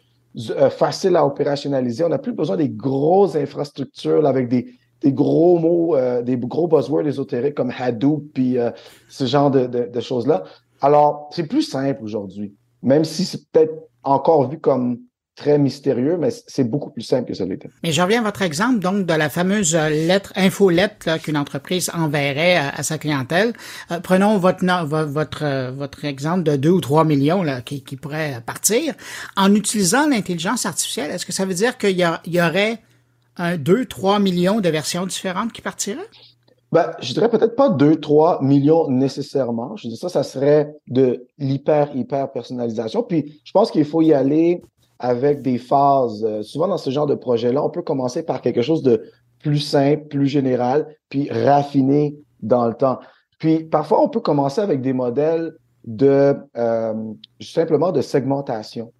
euh, 0.49 0.69
faciles 0.69 1.15
à 1.15 1.25
opérationnaliser. 1.25 2.03
On 2.03 2.09
n'a 2.09 2.17
plus 2.17 2.33
besoin 2.33 2.57
des 2.57 2.69
grosses 2.69 3.35
infrastructures 3.35 4.25
avec 4.25 4.49
des, 4.49 4.65
gros 5.13 5.59
mots, 5.59 5.95
euh, 5.95 6.21
des 6.21 6.37
gros 6.37 6.67
buzzwords 6.67 7.07
ésotériques 7.07 7.55
comme 7.55 7.71
Hadoop 7.77 8.31
puis 8.33 8.57
euh, 8.57 8.71
ce 9.09 9.25
genre 9.25 9.51
de, 9.51 9.67
de, 9.67 9.89
de 9.93 9.99
choses-là. 9.99 10.43
Alors, 10.81 11.29
c'est 11.31 11.47
plus 11.47 11.61
simple 11.61 12.03
aujourd'hui, 12.03 12.55
même 12.81 13.03
si 13.03 13.25
c'est 13.25 13.47
peut-être 13.51 13.73
encore 14.03 14.49
vu 14.49 14.59
comme 14.59 14.99
très 15.35 15.57
mystérieux, 15.57 16.17
mais 16.17 16.29
c'est 16.47 16.63
beaucoup 16.63 16.91
plus 16.91 17.01
simple 17.01 17.27
que 17.27 17.33
ça 17.33 17.45
l'était. 17.45 17.69
Mais 17.83 17.91
je 17.91 18.01
reviens 18.01 18.21
à 18.21 18.23
votre 18.23 18.41
exemple, 18.41 18.79
donc, 18.79 19.05
de 19.05 19.13
la 19.13 19.29
fameuse 19.29 19.75
lettre, 19.75 20.31
infolettre 20.35 21.21
qu'une 21.21 21.37
entreprise 21.37 21.89
enverrait 21.93 22.57
à, 22.57 22.83
sa 22.83 22.97
clientèle. 22.97 23.53
Euh, 23.91 23.99
prenons 23.99 24.37
votre, 24.37 24.63
votre, 24.85 25.43
euh, 25.43 25.71
votre 25.71 26.05
exemple 26.05 26.43
de 26.43 26.55
2 26.55 26.69
ou 26.69 26.81
3 26.81 27.03
millions 27.03 27.41
là, 27.41 27.61
qui, 27.61 27.83
qui 27.83 27.95
pourrait 27.95 28.41
partir. 28.45 28.93
En 29.35 29.53
utilisant 29.55 30.07
l'intelligence 30.07 30.65
artificielle, 30.65 31.11
est-ce 31.11 31.25
que 31.25 31.33
ça 31.33 31.45
veut 31.45 31.55
dire 31.55 31.77
qu'il 31.77 31.97
y, 31.97 32.03
y, 32.31 32.41
aurait 32.41 32.79
un 33.37 33.57
2, 33.57 33.85
3 33.85 34.19
millions 34.19 34.59
de 34.59 34.69
versions 34.69 35.05
différentes 35.05 35.51
qui 35.51 35.61
partiraient? 35.61 35.99
Ben, 36.71 36.91
je 37.01 37.13
dirais 37.13 37.29
peut-être 37.29 37.55
pas 37.55 37.69
2, 37.69 37.97
3 37.97 38.41
millions 38.41 38.87
nécessairement. 38.89 39.75
Je 39.77 39.87
dis 39.87 39.97
ça, 39.97 40.09
ça 40.09 40.23
serait 40.23 40.75
de 40.87 41.27
l'hyper, 41.37 41.95
hyper 41.95 42.31
personnalisation. 42.31 43.03
Puis, 43.03 43.41
je 43.43 43.51
pense 43.51 43.71
qu'il 43.71 43.85
faut 43.85 44.01
y 44.01 44.13
aller 44.13 44.61
avec 45.03 45.41
des 45.41 45.57
phases. 45.57 46.23
Euh, 46.23 46.41
souvent, 46.41 46.69
dans 46.69 46.77
ce 46.77 46.89
genre 46.89 47.05
de 47.05 47.13
projet-là, 47.13 47.61
on 47.61 47.69
peut 47.69 47.81
commencer 47.81 48.23
par 48.23 48.41
quelque 48.41 48.61
chose 48.61 48.81
de 48.81 49.03
plus 49.39 49.59
simple, 49.59 50.07
plus 50.07 50.27
général, 50.27 50.87
puis 51.09 51.29
raffiner 51.29 52.15
dans 52.41 52.65
le 52.67 52.73
temps. 52.73 52.99
Puis, 53.37 53.65
parfois, 53.65 54.01
on 54.01 54.07
peut 54.07 54.21
commencer 54.21 54.61
avec 54.61 54.81
des 54.81 54.93
modèles 54.93 55.53
de 55.83 56.33
euh, 56.55 56.93
simplement 57.41 57.91
de 57.91 57.99
segmentation. 58.01 58.93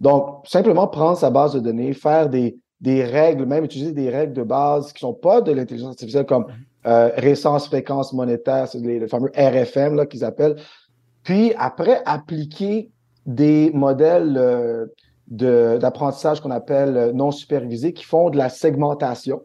Donc, 0.00 0.46
simplement 0.46 0.86
prendre 0.86 1.18
sa 1.18 1.30
base 1.30 1.54
de 1.54 1.58
données, 1.58 1.92
faire 1.92 2.28
des, 2.28 2.56
des 2.80 3.02
règles, 3.02 3.44
même 3.44 3.64
utiliser 3.64 3.90
des 3.90 4.10
règles 4.10 4.34
de 4.34 4.44
base 4.44 4.92
qui 4.92 5.00
sont 5.00 5.14
pas 5.14 5.40
de 5.40 5.50
l'intelligence 5.50 5.90
artificielle 5.90 6.26
comme 6.26 6.46
euh, 6.86 7.10
récence 7.16 7.66
fréquence 7.66 8.12
monétaire, 8.12 8.68
c'est 8.68 8.78
le 8.78 9.08
fameux 9.08 9.32
RFM 9.36 9.96
là 9.96 10.06
qu'ils 10.06 10.24
appellent. 10.24 10.54
Puis 11.24 11.52
après 11.58 12.00
appliquer 12.06 12.92
des 13.26 13.72
modèles 13.74 14.36
euh, 14.38 14.86
d'apprentissage 15.30 16.40
qu'on 16.40 16.50
appelle 16.50 16.96
euh, 16.96 17.12
non 17.12 17.30
supervisés 17.30 17.92
qui 17.92 18.04
font 18.04 18.30
de 18.30 18.38
la 18.38 18.48
segmentation. 18.48 19.42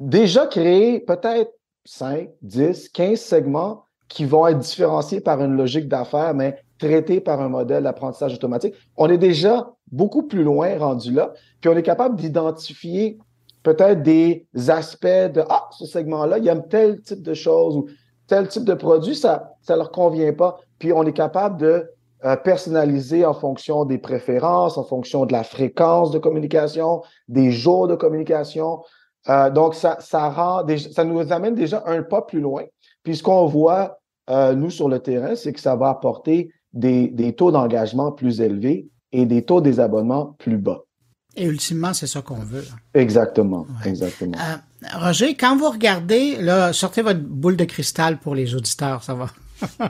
Déjà 0.00 0.46
créer 0.46 1.00
peut-être 1.00 1.52
5, 1.84 2.30
10, 2.42 2.88
15 2.90 3.18
segments 3.18 3.84
qui 4.08 4.24
vont 4.24 4.46
être 4.46 4.58
différenciés 4.58 5.20
par 5.20 5.42
une 5.42 5.56
logique 5.56 5.88
d'affaires, 5.88 6.34
mais 6.34 6.56
traités 6.78 7.20
par 7.20 7.40
un 7.40 7.48
modèle 7.48 7.84
d'apprentissage 7.84 8.34
automatique. 8.34 8.74
On 8.96 9.08
est 9.08 9.18
déjà 9.18 9.72
beaucoup 9.90 10.24
plus 10.24 10.42
loin 10.42 10.78
rendu 10.78 11.12
là, 11.12 11.32
puis 11.60 11.70
on 11.70 11.76
est 11.76 11.82
capable 11.82 12.16
d'identifier 12.16 13.18
peut-être 13.62 14.02
des 14.02 14.46
aspects 14.68 15.06
de 15.06 15.42
Ah, 15.48 15.68
ce 15.72 15.86
segment-là, 15.86 16.38
il 16.38 16.44
y 16.44 16.50
a 16.50 16.56
tel 16.56 17.00
type 17.00 17.22
de 17.22 17.34
choses 17.34 17.76
ou 17.76 17.86
tel 18.26 18.48
type 18.48 18.64
de 18.64 18.74
produit, 18.74 19.14
ça 19.14 19.54
ne 19.68 19.74
leur 19.76 19.90
convient 19.90 20.32
pas. 20.32 20.58
Puis 20.78 20.92
on 20.92 21.02
est 21.04 21.12
capable 21.12 21.60
de 21.60 21.90
euh, 22.24 22.36
personnaliser 22.36 23.24
en 23.24 23.34
fonction 23.34 23.84
des 23.84 23.98
préférences, 23.98 24.78
en 24.78 24.84
fonction 24.84 25.26
de 25.26 25.32
la 25.32 25.44
fréquence 25.44 26.10
de 26.10 26.18
communication, 26.18 27.02
des 27.28 27.52
jours 27.52 27.86
de 27.88 27.94
communication. 27.94 28.82
Euh, 29.28 29.50
donc, 29.50 29.74
ça, 29.74 29.98
ça, 30.00 30.30
rend 30.30 30.66
ça 30.92 31.04
nous 31.04 31.32
amène 31.32 31.54
déjà 31.54 31.82
un 31.86 32.02
pas 32.02 32.22
plus 32.22 32.40
loin. 32.40 32.62
Puis 33.02 33.16
ce 33.16 33.22
qu'on 33.22 33.46
voit, 33.46 33.98
euh, 34.30 34.54
nous, 34.54 34.70
sur 34.70 34.88
le 34.88 35.00
terrain, 35.00 35.34
c'est 35.34 35.52
que 35.52 35.60
ça 35.60 35.76
va 35.76 35.90
apporter 35.90 36.50
des, 36.72 37.08
des 37.08 37.34
taux 37.34 37.52
d'engagement 37.52 38.10
plus 38.10 38.40
élevés 38.40 38.88
et 39.12 39.26
des 39.26 39.42
taux 39.42 39.60
des 39.60 39.78
abonnements 39.78 40.34
plus 40.38 40.58
bas. 40.58 40.82
Et 41.36 41.44
ultimement, 41.44 41.92
c'est 41.92 42.06
ça 42.06 42.22
qu'on 42.22 42.36
veut. 42.36 42.64
Exactement, 42.94 43.66
exactement. 43.84 44.36
Euh, 44.38 44.86
Roger, 44.98 45.34
quand 45.34 45.56
vous 45.56 45.68
regardez, 45.68 46.36
là, 46.36 46.72
sortez 46.72 47.02
votre 47.02 47.20
boule 47.20 47.56
de 47.56 47.64
cristal 47.64 48.18
pour 48.18 48.34
les 48.34 48.54
auditeurs, 48.54 49.02
ça 49.02 49.14
va. 49.14 49.26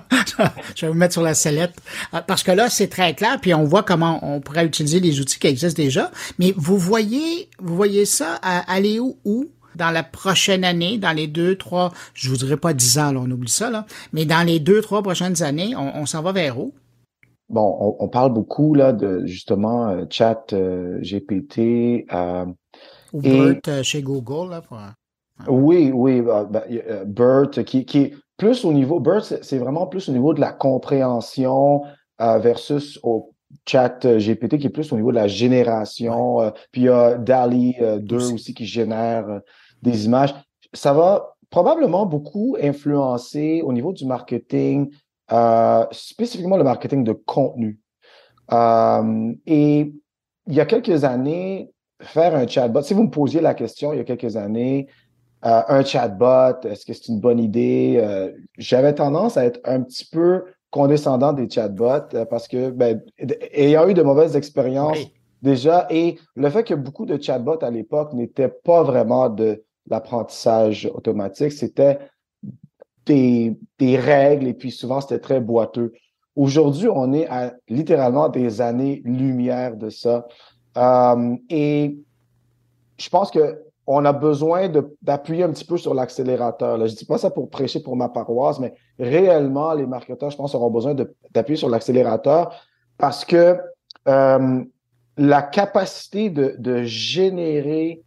je 0.74 0.86
vais 0.86 0.92
vous 0.92 0.98
mettre 0.98 1.12
sur 1.12 1.22
la 1.22 1.34
sellette. 1.34 1.74
Euh, 2.12 2.20
parce 2.26 2.42
que 2.42 2.52
là, 2.52 2.68
c'est 2.70 2.88
très 2.88 3.14
clair, 3.14 3.38
puis 3.40 3.54
on 3.54 3.64
voit 3.64 3.82
comment 3.82 4.20
on 4.22 4.40
pourrait 4.40 4.66
utiliser 4.66 5.00
les 5.00 5.20
outils 5.20 5.38
qui 5.38 5.46
existent 5.46 5.82
déjà. 5.82 6.10
Mais 6.38 6.52
vous 6.56 6.78
voyez, 6.78 7.48
vous 7.58 7.76
voyez 7.76 8.04
ça 8.04 8.34
aller 8.42 8.98
où, 8.98 9.18
où? 9.24 9.50
Dans 9.74 9.90
la 9.90 10.04
prochaine 10.04 10.64
année, 10.64 10.98
dans 10.98 11.10
les 11.10 11.26
deux, 11.26 11.56
trois, 11.56 11.92
je 12.14 12.30
vous 12.30 12.36
dirais 12.36 12.56
pas 12.56 12.72
dix 12.72 12.96
ans, 12.96 13.10
là, 13.10 13.18
on 13.20 13.30
oublie 13.30 13.50
ça, 13.50 13.70
là, 13.70 13.86
mais 14.12 14.24
dans 14.24 14.46
les 14.46 14.60
deux, 14.60 14.80
trois 14.80 15.02
prochaines 15.02 15.42
années, 15.42 15.74
on, 15.74 15.96
on 15.96 16.06
s'en 16.06 16.22
va 16.22 16.30
vers 16.30 16.60
où? 16.60 16.72
bon, 17.48 17.96
on, 17.98 18.08
parle 18.08 18.32
beaucoup 18.32 18.74
là 18.74 18.92
de 18.92 19.24
justement 19.26 19.88
euh, 19.88 20.04
chat 20.10 20.52
euh, 20.52 21.00
GPT. 21.00 22.06
Euh, 22.12 22.46
Ou 23.12 23.20
BERT 23.20 23.82
chez 23.82 24.02
Google. 24.02 24.50
Là, 24.50 24.62
Oui, 25.48 25.90
oui, 25.92 26.20
bah, 26.20 26.46
bah, 26.50 26.64
BERT 27.06 27.64
qui, 27.64 28.14
plus 28.36 28.64
au 28.64 28.72
niveau, 28.72 29.00
BERT, 29.00 29.24
c'est 29.42 29.58
vraiment 29.58 29.86
plus 29.86 30.08
au 30.08 30.12
niveau 30.12 30.34
de 30.34 30.40
la 30.40 30.52
compréhension 30.52 31.82
versus 32.18 32.98
au 33.02 33.32
chat 33.66 34.06
GPT 34.06 34.58
qui 34.58 34.66
est 34.66 34.70
plus 34.70 34.92
au 34.92 34.96
niveau 34.96 35.10
de 35.10 35.16
la 35.16 35.28
génération. 35.28 36.52
puis 36.72 36.82
il 36.82 36.84
y 36.84 36.88
a 36.88 37.16
DALI 37.16 37.76
2 38.00 38.16
aussi. 38.16 38.34
aussi 38.34 38.54
qui 38.54 38.66
génère 38.66 39.40
des 39.82 40.06
images. 40.06 40.34
Ça 40.72 40.92
va 40.92 41.34
probablement 41.54 42.04
beaucoup 42.04 42.56
influencer 42.60 43.62
au 43.64 43.72
niveau 43.72 43.92
du 43.92 44.06
marketing, 44.06 44.90
euh, 45.30 45.86
spécifiquement 45.92 46.56
le 46.56 46.64
marketing 46.64 47.04
de 47.04 47.12
contenu. 47.12 47.78
Euh, 48.52 49.32
et 49.46 49.92
il 50.48 50.52
y 50.52 50.60
a 50.60 50.66
quelques 50.66 51.04
années, 51.04 51.70
faire 52.00 52.34
un 52.34 52.48
chatbot, 52.48 52.82
si 52.82 52.92
vous 52.92 53.04
me 53.04 53.10
posiez 53.10 53.40
la 53.40 53.54
question 53.54 53.92
il 53.92 53.98
y 53.98 54.00
a 54.00 54.04
quelques 54.04 54.36
années, 54.36 54.88
euh, 55.44 55.62
un 55.68 55.84
chatbot, 55.84 56.60
est-ce 56.64 56.86
que 56.86 56.92
c'est 56.92 57.08
une 57.08 57.20
bonne 57.20 57.38
idée? 57.38 58.32
J'avais 58.58 58.94
tendance 58.94 59.36
à 59.36 59.44
être 59.44 59.60
un 59.64 59.82
petit 59.82 60.06
peu 60.06 60.44
condescendant 60.70 61.32
des 61.32 61.48
chatbots 61.48 62.26
parce 62.30 62.48
que, 62.48 62.70
ben, 62.70 63.00
ayant 63.52 63.88
eu 63.88 63.94
de 63.94 64.02
mauvaises 64.02 64.36
expériences 64.36 64.98
déjà, 65.42 65.86
et 65.90 66.18
le 66.34 66.50
fait 66.50 66.64
que 66.64 66.74
beaucoup 66.74 67.06
de 67.06 67.20
chatbots 67.20 67.62
à 67.62 67.70
l'époque 67.70 68.12
n'étaient 68.14 68.48
pas 68.48 68.82
vraiment 68.82 69.28
de 69.28 69.62
l'apprentissage 69.88 70.90
automatique, 70.94 71.52
c'était 71.52 71.98
des, 73.06 73.56
des 73.78 73.98
règles 73.98 74.46
et 74.48 74.54
puis 74.54 74.70
souvent 74.70 75.00
c'était 75.00 75.18
très 75.18 75.40
boiteux. 75.40 75.92
Aujourd'hui, 76.36 76.88
on 76.88 77.12
est 77.12 77.28
à 77.28 77.54
littéralement 77.68 78.28
des 78.28 78.60
années-lumière 78.60 79.76
de 79.76 79.90
ça. 79.90 80.26
Euh, 80.76 81.36
et 81.48 81.96
je 82.98 83.08
pense 83.08 83.30
que 83.30 83.62
on 83.86 84.04
a 84.04 84.12
besoin 84.12 84.70
d'appuyer 85.02 85.44
un 85.44 85.50
petit 85.50 85.64
peu 85.64 85.76
sur 85.76 85.94
l'accélérateur. 85.94 86.86
Je 86.86 86.94
dis 86.94 87.04
pas 87.04 87.18
ça 87.18 87.30
pour 87.30 87.50
prêcher 87.50 87.80
pour 87.80 87.96
ma 87.96 88.08
paroisse, 88.08 88.58
mais 88.58 88.74
réellement, 88.98 89.74
les 89.74 89.86
marketeurs, 89.86 90.30
je 90.30 90.36
pense, 90.36 90.54
auront 90.54 90.70
besoin 90.70 90.94
d'appuyer 91.32 91.56
sur 91.56 91.68
l'accélérateur 91.68 92.54
parce 92.96 93.24
que 93.24 93.58
euh, 94.08 94.64
la 95.16 95.42
capacité 95.42 96.30
de, 96.30 96.54
de 96.58 96.82
générer 96.82 98.02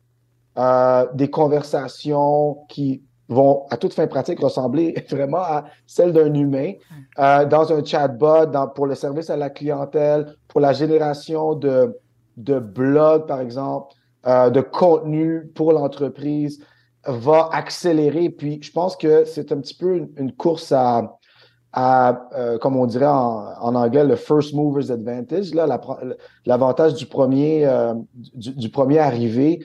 euh, 0.57 1.05
des 1.13 1.29
conversations 1.29 2.65
qui 2.67 3.03
vont 3.29 3.65
à 3.69 3.77
toute 3.77 3.93
fin 3.93 4.07
pratique 4.07 4.39
ressembler 4.39 4.95
vraiment 5.09 5.43
à 5.43 5.65
celle 5.85 6.13
d'un 6.13 6.33
humain 6.33 6.73
euh, 7.19 7.45
dans 7.45 7.71
un 7.71 7.83
chatbot, 7.83 8.47
dans, 8.47 8.67
pour 8.67 8.87
le 8.87 8.95
service 8.95 9.29
à 9.29 9.37
la 9.37 9.49
clientèle, 9.49 10.35
pour 10.47 10.61
la 10.61 10.73
génération 10.73 11.53
de, 11.53 11.95
de 12.37 12.57
blogs, 12.59 13.27
par 13.27 13.41
exemple, 13.41 13.93
euh, 14.25 14.49
de 14.49 14.61
contenu 14.61 15.47
pour 15.53 15.71
l'entreprise, 15.71 16.63
va 17.05 17.49
accélérer. 17.51 18.29
Puis 18.29 18.59
je 18.61 18.71
pense 18.71 18.95
que 18.97 19.25
c'est 19.25 19.51
un 19.51 19.57
petit 19.57 19.75
peu 19.75 20.07
une, 20.17 20.31
course 20.33 20.71
à, 20.71 21.17
euh, 21.77 22.57
comme 22.57 22.75
on 22.75 22.85
dirait 22.85 23.05
en, 23.05 23.75
anglais, 23.75 24.03
le 24.03 24.15
first 24.15 24.53
mover's 24.53 24.89
advantage, 24.89 25.53
l'avantage 26.45 26.95
du 26.95 27.05
premier, 27.05 27.65
euh, 27.65 27.93
du, 28.33 28.69
premier 28.69 28.99
arrivé. 28.99 29.63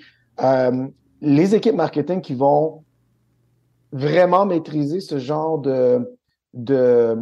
Les 1.20 1.54
équipes 1.54 1.76
marketing 1.76 2.20
qui 2.20 2.34
vont 2.34 2.84
vraiment 3.92 4.44
maîtriser 4.46 5.00
ce 5.00 5.18
genre 5.18 5.58
de, 5.58 6.16
de, 6.54 7.16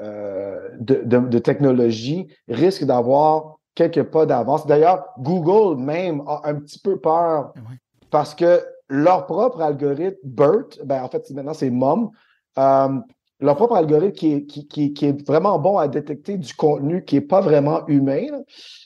de, 0.00 1.38
technologie 1.38 2.28
risque 2.48 2.84
d'avoir 2.84 3.57
quelques 3.78 4.10
pas 4.10 4.26
d'avance. 4.26 4.66
D'ailleurs, 4.66 5.06
Google 5.20 5.80
même 5.80 6.22
a 6.26 6.42
un 6.44 6.54
petit 6.54 6.80
peu 6.80 6.98
peur 6.98 7.52
parce 8.10 8.34
que 8.34 8.60
leur 8.88 9.26
propre 9.26 9.60
algorithme, 9.60 10.18
BERT, 10.24 10.84
ben 10.84 11.04
en 11.04 11.08
fait, 11.08 11.30
maintenant 11.30 11.54
c'est 11.54 11.70
MOM, 11.70 12.10
leur 12.56 13.56
propre 13.56 13.76
algorithme 13.76 14.16
qui 14.16 14.32
est, 14.32 14.46
qui, 14.46 14.92
qui, 14.92 15.06
est 15.06 15.26
vraiment 15.26 15.60
bon 15.60 15.78
à 15.78 15.86
détecter 15.86 16.38
du 16.38 16.52
contenu 16.54 17.04
qui 17.04 17.14
n'est 17.14 17.20
pas 17.20 17.40
vraiment 17.40 17.86
humain, 17.86 18.26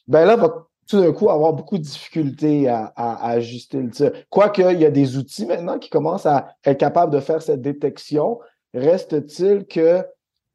ben 0.08 0.26
là, 0.26 0.36
va 0.36 0.66
tout 0.86 1.00
d'un 1.00 1.12
coup 1.12 1.30
avoir 1.30 1.54
beaucoup 1.54 1.78
de 1.78 1.84
difficultés 1.84 2.68
à, 2.68 2.92
à, 2.94 3.30
ajuster 3.30 3.80
le 3.80 3.90
tir. 3.90 4.12
Quoique, 4.28 4.60
il 4.60 4.80
y 4.80 4.84
a 4.84 4.90
des 4.90 5.16
outils 5.16 5.46
maintenant 5.46 5.78
qui 5.78 5.88
commencent 5.88 6.26
à 6.26 6.48
être 6.66 6.78
capables 6.78 7.14
de 7.14 7.20
faire 7.20 7.40
cette 7.40 7.62
détection, 7.62 8.40
reste-t-il 8.74 9.64
que 9.64 10.04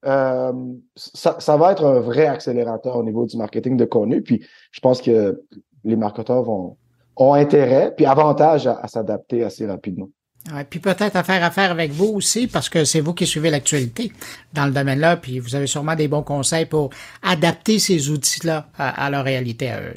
euh, 0.06 0.54
ça, 0.96 1.38
ça, 1.40 1.58
va 1.58 1.72
être 1.72 1.86
un 1.86 2.00
vrai 2.00 2.28
accélérateur 2.28 2.96
au 2.98 3.04
niveau 3.04 3.26
du 3.26 3.36
marketing 3.38 3.78
de 3.78 3.86
contenu. 3.86 4.22
Puis 4.22 4.46
je 4.72 4.80
pense 4.80 5.02
que 5.02 5.44
les 5.84 5.96
marketeurs 5.96 6.44
vont, 6.44 6.78
ont 7.16 7.34
intérêt, 7.34 7.94
puis 7.96 8.06
avantage 8.06 8.68
à 8.68 8.88
s'adapter 8.88 9.44
assez 9.44 9.66
rapidement. 9.66 10.10
Ouais, 10.54 10.64
puis 10.64 10.80
peut-être 10.80 11.16
à 11.16 11.24
faire 11.24 11.44
affaire 11.44 11.72
avec 11.72 11.92
vous 11.92 12.14
aussi, 12.14 12.48
parce 12.48 12.70
que 12.70 12.86
c'est 12.86 13.02
vous 13.02 13.14
qui 13.14 13.26
suivez 13.26 13.50
l'actualité 13.50 14.14
dans 14.54 14.66
le 14.66 14.72
domaine-là, 14.72 15.18
puis 15.18 15.40
vous 15.40 15.56
avez 15.56 15.68
sûrement 15.68 15.96
des 15.96 16.08
bons 16.08 16.24
conseils 16.24 16.66
pour 16.66 16.90
adapter 17.22 17.80
ces 17.80 18.10
outils-là 18.10 18.68
à, 18.78 19.10
leur 19.10 19.26
réalité 19.26 19.70
à 19.70 19.82
eux. 19.82 19.96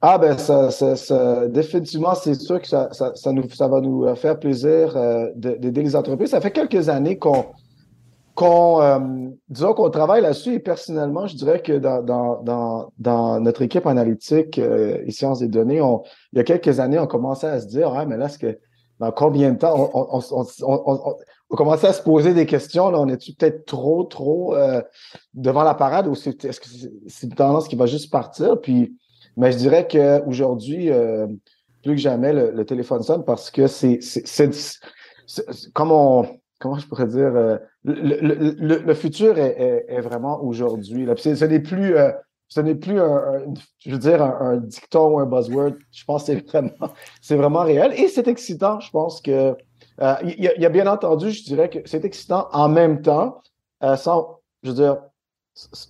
Ah 0.00 0.16
ben 0.16 0.38
ça, 0.38 0.70
ça, 0.70 1.48
définitivement, 1.48 2.14
c'est 2.14 2.34
sûr 2.34 2.60
que 2.60 2.68
ça, 2.68 2.88
ça, 2.92 3.10
ça, 3.16 3.32
nous, 3.32 3.50
ça 3.50 3.66
va 3.66 3.80
nous 3.80 4.14
faire 4.14 4.38
plaisir 4.38 4.96
euh, 4.96 5.26
d'aider 5.34 5.82
les 5.82 5.96
entreprises. 5.96 6.30
Ça 6.30 6.40
fait 6.40 6.52
quelques 6.52 6.88
années 6.88 7.18
qu'on 7.18 7.46
qu'on 8.38 8.80
euh, 8.80 9.00
disons 9.48 9.74
qu'on 9.74 9.90
travaille 9.90 10.22
là-dessus 10.22 10.54
et 10.54 10.58
personnellement, 10.60 11.26
je 11.26 11.34
dirais 11.34 11.60
que 11.60 11.72
dans, 11.72 12.02
dans, 12.02 12.40
dans, 12.44 12.92
dans 12.98 13.40
notre 13.40 13.62
équipe 13.62 13.84
analytique 13.84 14.60
euh, 14.60 15.02
et 15.04 15.10
sciences 15.10 15.40
des 15.40 15.48
données, 15.48 15.80
on, 15.80 16.04
il 16.32 16.38
y 16.38 16.40
a 16.40 16.44
quelques 16.44 16.78
années, 16.78 17.00
on 17.00 17.08
commençait 17.08 17.48
à 17.48 17.60
se 17.60 17.66
dire 17.66 17.92
ah 17.92 18.06
mais 18.06 18.16
là, 18.16 18.28
ce 18.28 18.38
que 18.38 18.56
dans 19.00 19.10
combien 19.10 19.50
de 19.52 19.58
temps 19.58 19.90
on, 19.92 20.20
on, 20.20 20.44
on, 20.62 21.16
on, 21.50 21.56
commençait 21.56 21.88
à 21.88 21.92
se 21.92 22.02
poser 22.02 22.32
des 22.32 22.46
questions. 22.46 22.90
Là, 22.90 23.00
on 23.00 23.08
est-tu 23.08 23.32
peut-être 23.32 23.64
trop, 23.66 24.04
trop 24.04 24.54
euh, 24.54 24.82
devant 25.34 25.64
la 25.64 25.74
parade 25.74 26.06
ou 26.06 26.14
c'est, 26.14 26.44
est-ce 26.44 26.60
que 26.60 26.68
c'est 27.08 27.26
une 27.26 27.34
tendance 27.34 27.66
qui 27.66 27.74
va 27.74 27.86
juste 27.86 28.08
partir? 28.12 28.60
Puis, 28.60 28.96
mais 29.36 29.50
je 29.50 29.56
dirais 29.56 29.88
qu'aujourd'hui, 29.88 30.92
euh, 30.92 31.26
plus 31.82 31.96
que 31.96 32.00
jamais, 32.00 32.32
le, 32.32 32.64
téléphone 32.64 33.02
sonne 33.02 33.24
parce 33.24 33.50
que 33.50 33.66
c'est, 33.66 33.98
c'est, 34.00 34.26
c'est, 34.26 34.78
comment 35.72 36.24
comment 36.58 36.78
je 36.78 36.86
pourrais 36.86 37.06
dire, 37.06 37.34
euh, 37.34 37.58
le, 37.84 38.20
le, 38.20 38.78
le, 38.78 38.94
futur 38.94 39.38
est, 39.38 39.86
est, 39.88 40.00
vraiment 40.00 40.42
aujourd'hui. 40.42 41.06
Ce 41.16 41.44
n'est 41.44 41.60
plus 41.60 41.96
euh, 41.96 42.10
ce 42.48 42.60
n'est 42.60 42.74
plus 42.74 42.98
un, 42.98 43.44
je 43.78 43.90
veux 43.92 43.98
dire, 43.98 44.22
un, 44.22 44.56
dicton 44.56 45.14
ou 45.14 45.18
un 45.20 45.26
buzzword. 45.26 45.74
Je 45.92 46.04
pense 46.04 46.24
que 46.24 46.32
c'est 46.32 46.46
vraiment, 46.48 46.92
c'est 47.20 47.36
vraiment 47.36 47.62
réel 47.62 47.92
et 47.96 48.08
c'est 48.08 48.26
excitant. 48.26 48.80
Je 48.80 48.90
pense 48.90 49.20
que 49.20 49.54
euh, 50.00 50.14
il 50.22 50.42
y, 50.42 50.66
a 50.66 50.68
bien 50.68 50.86
entendu, 50.86 51.30
je 51.30 51.44
dirais 51.44 51.68
que 51.68 51.80
c'est 51.84 52.04
excitant 52.04 52.48
en 52.52 52.68
même 52.68 53.02
temps, 53.02 53.42
euh, 53.82 53.96
sans, 53.96 54.40
je 54.62 54.70
veux 54.70 54.74
dire, 54.74 54.98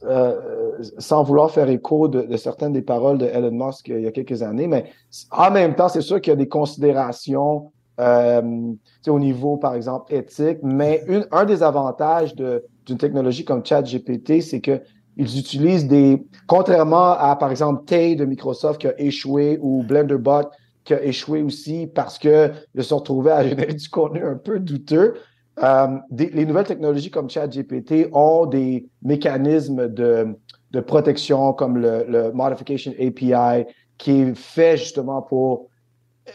euh, 0.04 0.82
sans 0.98 1.22
vouloir 1.22 1.50
faire 1.50 1.68
écho 1.68 2.08
de, 2.08 2.36
certaines 2.36 2.72
des 2.72 2.82
paroles 2.82 3.18
de 3.18 3.26
Elon 3.26 3.66
Musk 3.66 3.88
il 3.88 4.00
y 4.00 4.06
a 4.06 4.12
quelques 4.12 4.42
années, 4.42 4.66
mais 4.66 4.90
en 5.30 5.50
même 5.50 5.74
temps, 5.76 5.90
c'est 5.90 6.00
sûr 6.00 6.20
qu'il 6.22 6.30
y 6.30 6.32
a 6.32 6.36
des 6.36 6.48
considérations 6.48 7.70
au 7.98 9.18
niveau, 9.18 9.56
par 9.56 9.74
exemple, 9.74 10.14
éthique, 10.14 10.58
mais 10.62 11.02
une, 11.08 11.26
un 11.32 11.44
des 11.44 11.62
avantages 11.62 12.34
d'une 12.34 12.98
technologie 12.98 13.44
comme 13.44 13.64
ChatGPT, 13.64 14.40
c'est 14.40 14.60
que 14.60 14.80
ils 15.16 15.38
utilisent 15.38 15.88
des, 15.88 16.24
contrairement 16.46 17.10
à, 17.18 17.34
par 17.34 17.50
exemple, 17.50 17.84
Tay 17.84 18.14
de 18.14 18.24
Microsoft 18.24 18.80
qui 18.80 18.86
a 18.86 18.98
échoué 19.00 19.58
ou 19.60 19.82
BlenderBot 19.82 20.48
qui 20.84 20.94
a 20.94 21.02
échoué 21.02 21.42
aussi 21.42 21.88
parce 21.92 22.18
que 22.18 22.52
ils 22.74 22.82
se 22.82 22.90
sont 22.90 22.98
retrouvés 22.98 23.32
à 23.32 23.42
générer 23.48 23.74
du 23.74 23.88
contenu 23.90 24.24
un 24.24 24.36
peu 24.36 24.60
douteux. 24.60 25.14
Euh, 25.62 25.88
les 26.12 26.46
nouvelles 26.46 26.66
technologies 26.66 27.10
comme 27.10 27.28
ChatGPT 27.28 28.08
ont 28.12 28.46
des 28.46 28.88
mécanismes 29.02 29.88
de, 29.88 30.36
de 30.70 30.80
protection 30.80 31.52
comme 31.52 31.78
le, 31.78 32.04
le, 32.08 32.32
Modification 32.32 32.92
API 32.92 33.66
qui 33.98 34.20
est 34.20 34.34
fait 34.36 34.76
justement 34.76 35.20
pour 35.20 35.67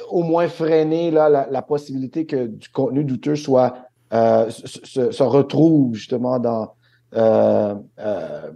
au 0.09 0.23
moins 0.23 0.47
freiner 0.47 1.11
là, 1.11 1.29
la, 1.29 1.47
la 1.49 1.61
possibilité 1.61 2.25
que 2.25 2.47
du 2.47 2.69
contenu 2.69 3.03
douteux 3.03 3.35
soit 3.35 3.75
euh, 4.13 4.49
se, 4.49 5.11
se, 5.11 5.23
retrouve 5.23 5.95
justement 5.95 6.37
dans, 6.39 6.73
euh, 7.15 7.75
euh, 7.99 8.51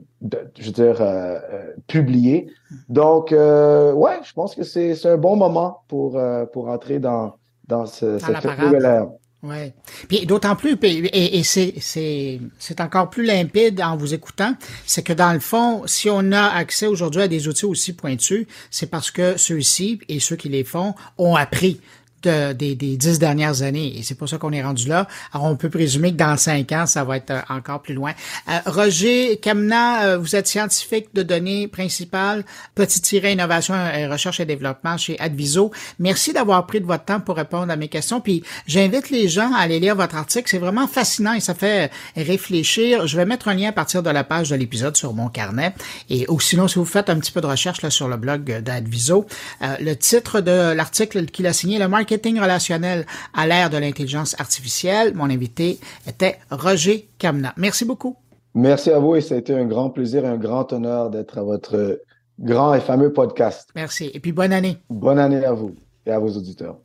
je 0.58 0.66
veux 0.66 0.72
dire, 0.72 1.02
euh, 1.02 1.40
publié. 1.88 2.52
Donc, 2.90 3.32
ouais, 3.32 4.20
je 4.24 4.34
pense 4.34 4.56
que 4.56 4.64
c'est 4.64 5.06
un 5.06 5.18
bon 5.18 5.36
moment 5.36 5.84
pour, 5.88 6.20
pour 6.54 6.70
entrer 6.70 7.00
dans, 7.00 7.36
dans, 7.68 7.86
ce, 7.86 8.18
cette 8.20 8.60
nouvelle 8.60 8.86
ère. 8.86 9.08
Oui. 9.44 9.72
Puis 10.10 10.26
d'autant 10.26 10.56
plus, 10.56 10.78
et, 10.82 11.40
et 11.40 11.44
c'est 11.44 12.82
encore 12.82 13.10
plus 13.10 13.24
limpide 13.24 13.80
en 13.82 13.96
vous 13.96 14.14
écoutant, 14.14 14.56
c'est 14.86 15.04
que 15.04 15.14
dans 15.14 15.32
le 15.32 15.40
fond, 15.40 15.84
si 15.86 16.10
on 16.10 16.32
a 16.32 16.48
accès 16.48 16.88
aujourd'hui 16.88 17.22
à 17.22 17.28
des 17.28 17.48
outils 17.48 17.66
aussi 17.66 17.94
pointus, 17.94 18.48
c'est 18.72 18.90
parce 18.90 19.12
que 19.12 19.38
ceux-ci 19.38 20.00
et 20.10 20.20
ceux 20.20 20.38
qui 20.38 20.50
les 20.50 20.64
font 20.64 20.96
ont 21.20 21.36
appris 21.36 21.80
des, 22.24 22.76
dix 22.76 23.20
dernières 23.20 23.62
années. 23.62 23.98
Et 23.98 24.04
c'est 24.04 24.16
pour 24.16 24.28
ça 24.28 24.38
qu'on 24.38 24.52
est 24.52 24.64
rendu 24.64 24.88
là. 24.88 25.08
Alors, 25.34 25.48
on 25.48 25.56
peut 25.56 25.70
présumer 25.70 26.12
que 26.12 26.18
dans 26.18 26.38
cinq 26.38 26.72
ans, 26.72 26.86
ça 26.86 27.04
va 27.04 27.18
être 27.18 27.32
euh, 27.32 27.42
encore 27.50 27.82
plus 27.82 27.94
loin. 27.94 28.14
Euh, 28.50 28.60
Roger 28.66 29.38
Kamna, 29.38 30.06
euh, 30.06 30.18
vous 30.18 30.36
êtes 30.36 30.48
scientifique 30.48 31.08
de 31.14 31.24
données 31.24 31.68
principales, 31.68 32.44
petit-tiret 32.76 33.34
innovation, 33.34 33.76
et 33.76 34.08
recherche 34.08 34.40
et 34.40 34.46
développement 34.46 34.98
chez 34.98 35.20
Adviso. 35.20 35.72
Merci 36.00 36.34
d'avoir 36.34 36.66
pris 36.66 36.82
de 36.82 36.86
votre 36.86 37.06
temps 37.06 37.20
pour 37.20 37.36
répondre 37.36 37.72
à 37.72 37.76
mes 37.76 37.88
questions. 37.88 38.22
Puis, 38.22 38.44
j'invite 38.66 39.10
les 39.10 39.28
gens 39.28 39.54
à 39.54 39.60
aller 39.60 39.80
lire 39.80 39.96
votre 39.96 40.16
article. 40.16 40.50
C'est 40.50 40.58
vraiment 40.58 40.88
fascinant 40.88 41.34
et 41.34 41.40
ça 41.40 41.54
fait 41.54 41.92
réfléchir. 42.16 43.08
Je 43.08 43.18
vais 43.18 43.26
mettre 43.26 43.48
un 43.48 43.54
lien 43.54 43.70
à 43.70 43.74
partir 43.74 44.04
de 44.04 44.10
la 44.10 44.24
page 44.24 44.50
de 44.50 44.56
l'épisode 44.56 44.96
sur 44.98 45.14
mon 45.14 45.30
carnet. 45.30 45.74
Et 46.10 46.26
ou 46.30 46.40
sinon, 46.40 46.68
si 46.68 46.80
vous 46.80 46.86
faites 46.86 47.10
un 47.10 47.20
petit 47.20 47.32
peu 47.32 47.42
de 47.42 47.48
recherche 47.48 47.82
là, 47.82 47.90
sur 47.90 48.08
le 48.08 48.18
blog 48.18 48.62
d'Adviso, 48.62 49.26
le 49.62 49.94
titre 49.94 50.42
de 50.42 50.74
l'article 50.74 51.26
qu'il 51.26 51.48
a 51.48 51.54
signé, 51.54 51.80
le 51.80 51.88
marketing 52.08 52.40
relationnel 52.40 53.06
à 53.34 53.46
l'ère 53.46 53.70
de 53.70 53.78
l'intelligence 53.78 54.40
artificielle. 54.40 55.14
Mon 55.14 55.30
invité 55.30 55.78
était 56.08 56.40
Roger 56.50 57.10
Kamna. 57.18 57.54
Merci 57.58 57.84
beaucoup. 57.84 58.16
Merci 58.56 58.92
à 58.92 59.00
vous 59.00 59.18
et 59.18 59.22
ça 59.22 59.36
a 59.36 59.38
été 59.38 59.54
un 59.54 59.66
grand 59.66 59.90
plaisir 59.90 60.24
et 60.24 60.30
un 60.30 60.38
grand 60.38 60.72
honneur 60.72 61.10
d'être 61.10 61.38
à 61.38 61.44
votre 61.44 62.02
grand 62.40 62.74
et 62.74 62.80
fameux 62.80 63.12
podcast. 63.12 63.70
Merci. 63.76 64.10
Et 64.14 64.22
puis 64.22 64.32
bonne 64.32 64.54
année. 64.54 64.78
Bonne 64.90 65.20
année 65.20 65.44
à 65.44 65.52
vous 65.52 65.76
et 66.06 66.12
à 66.12 66.20
vos 66.20 66.30
auditeurs. 66.30 66.78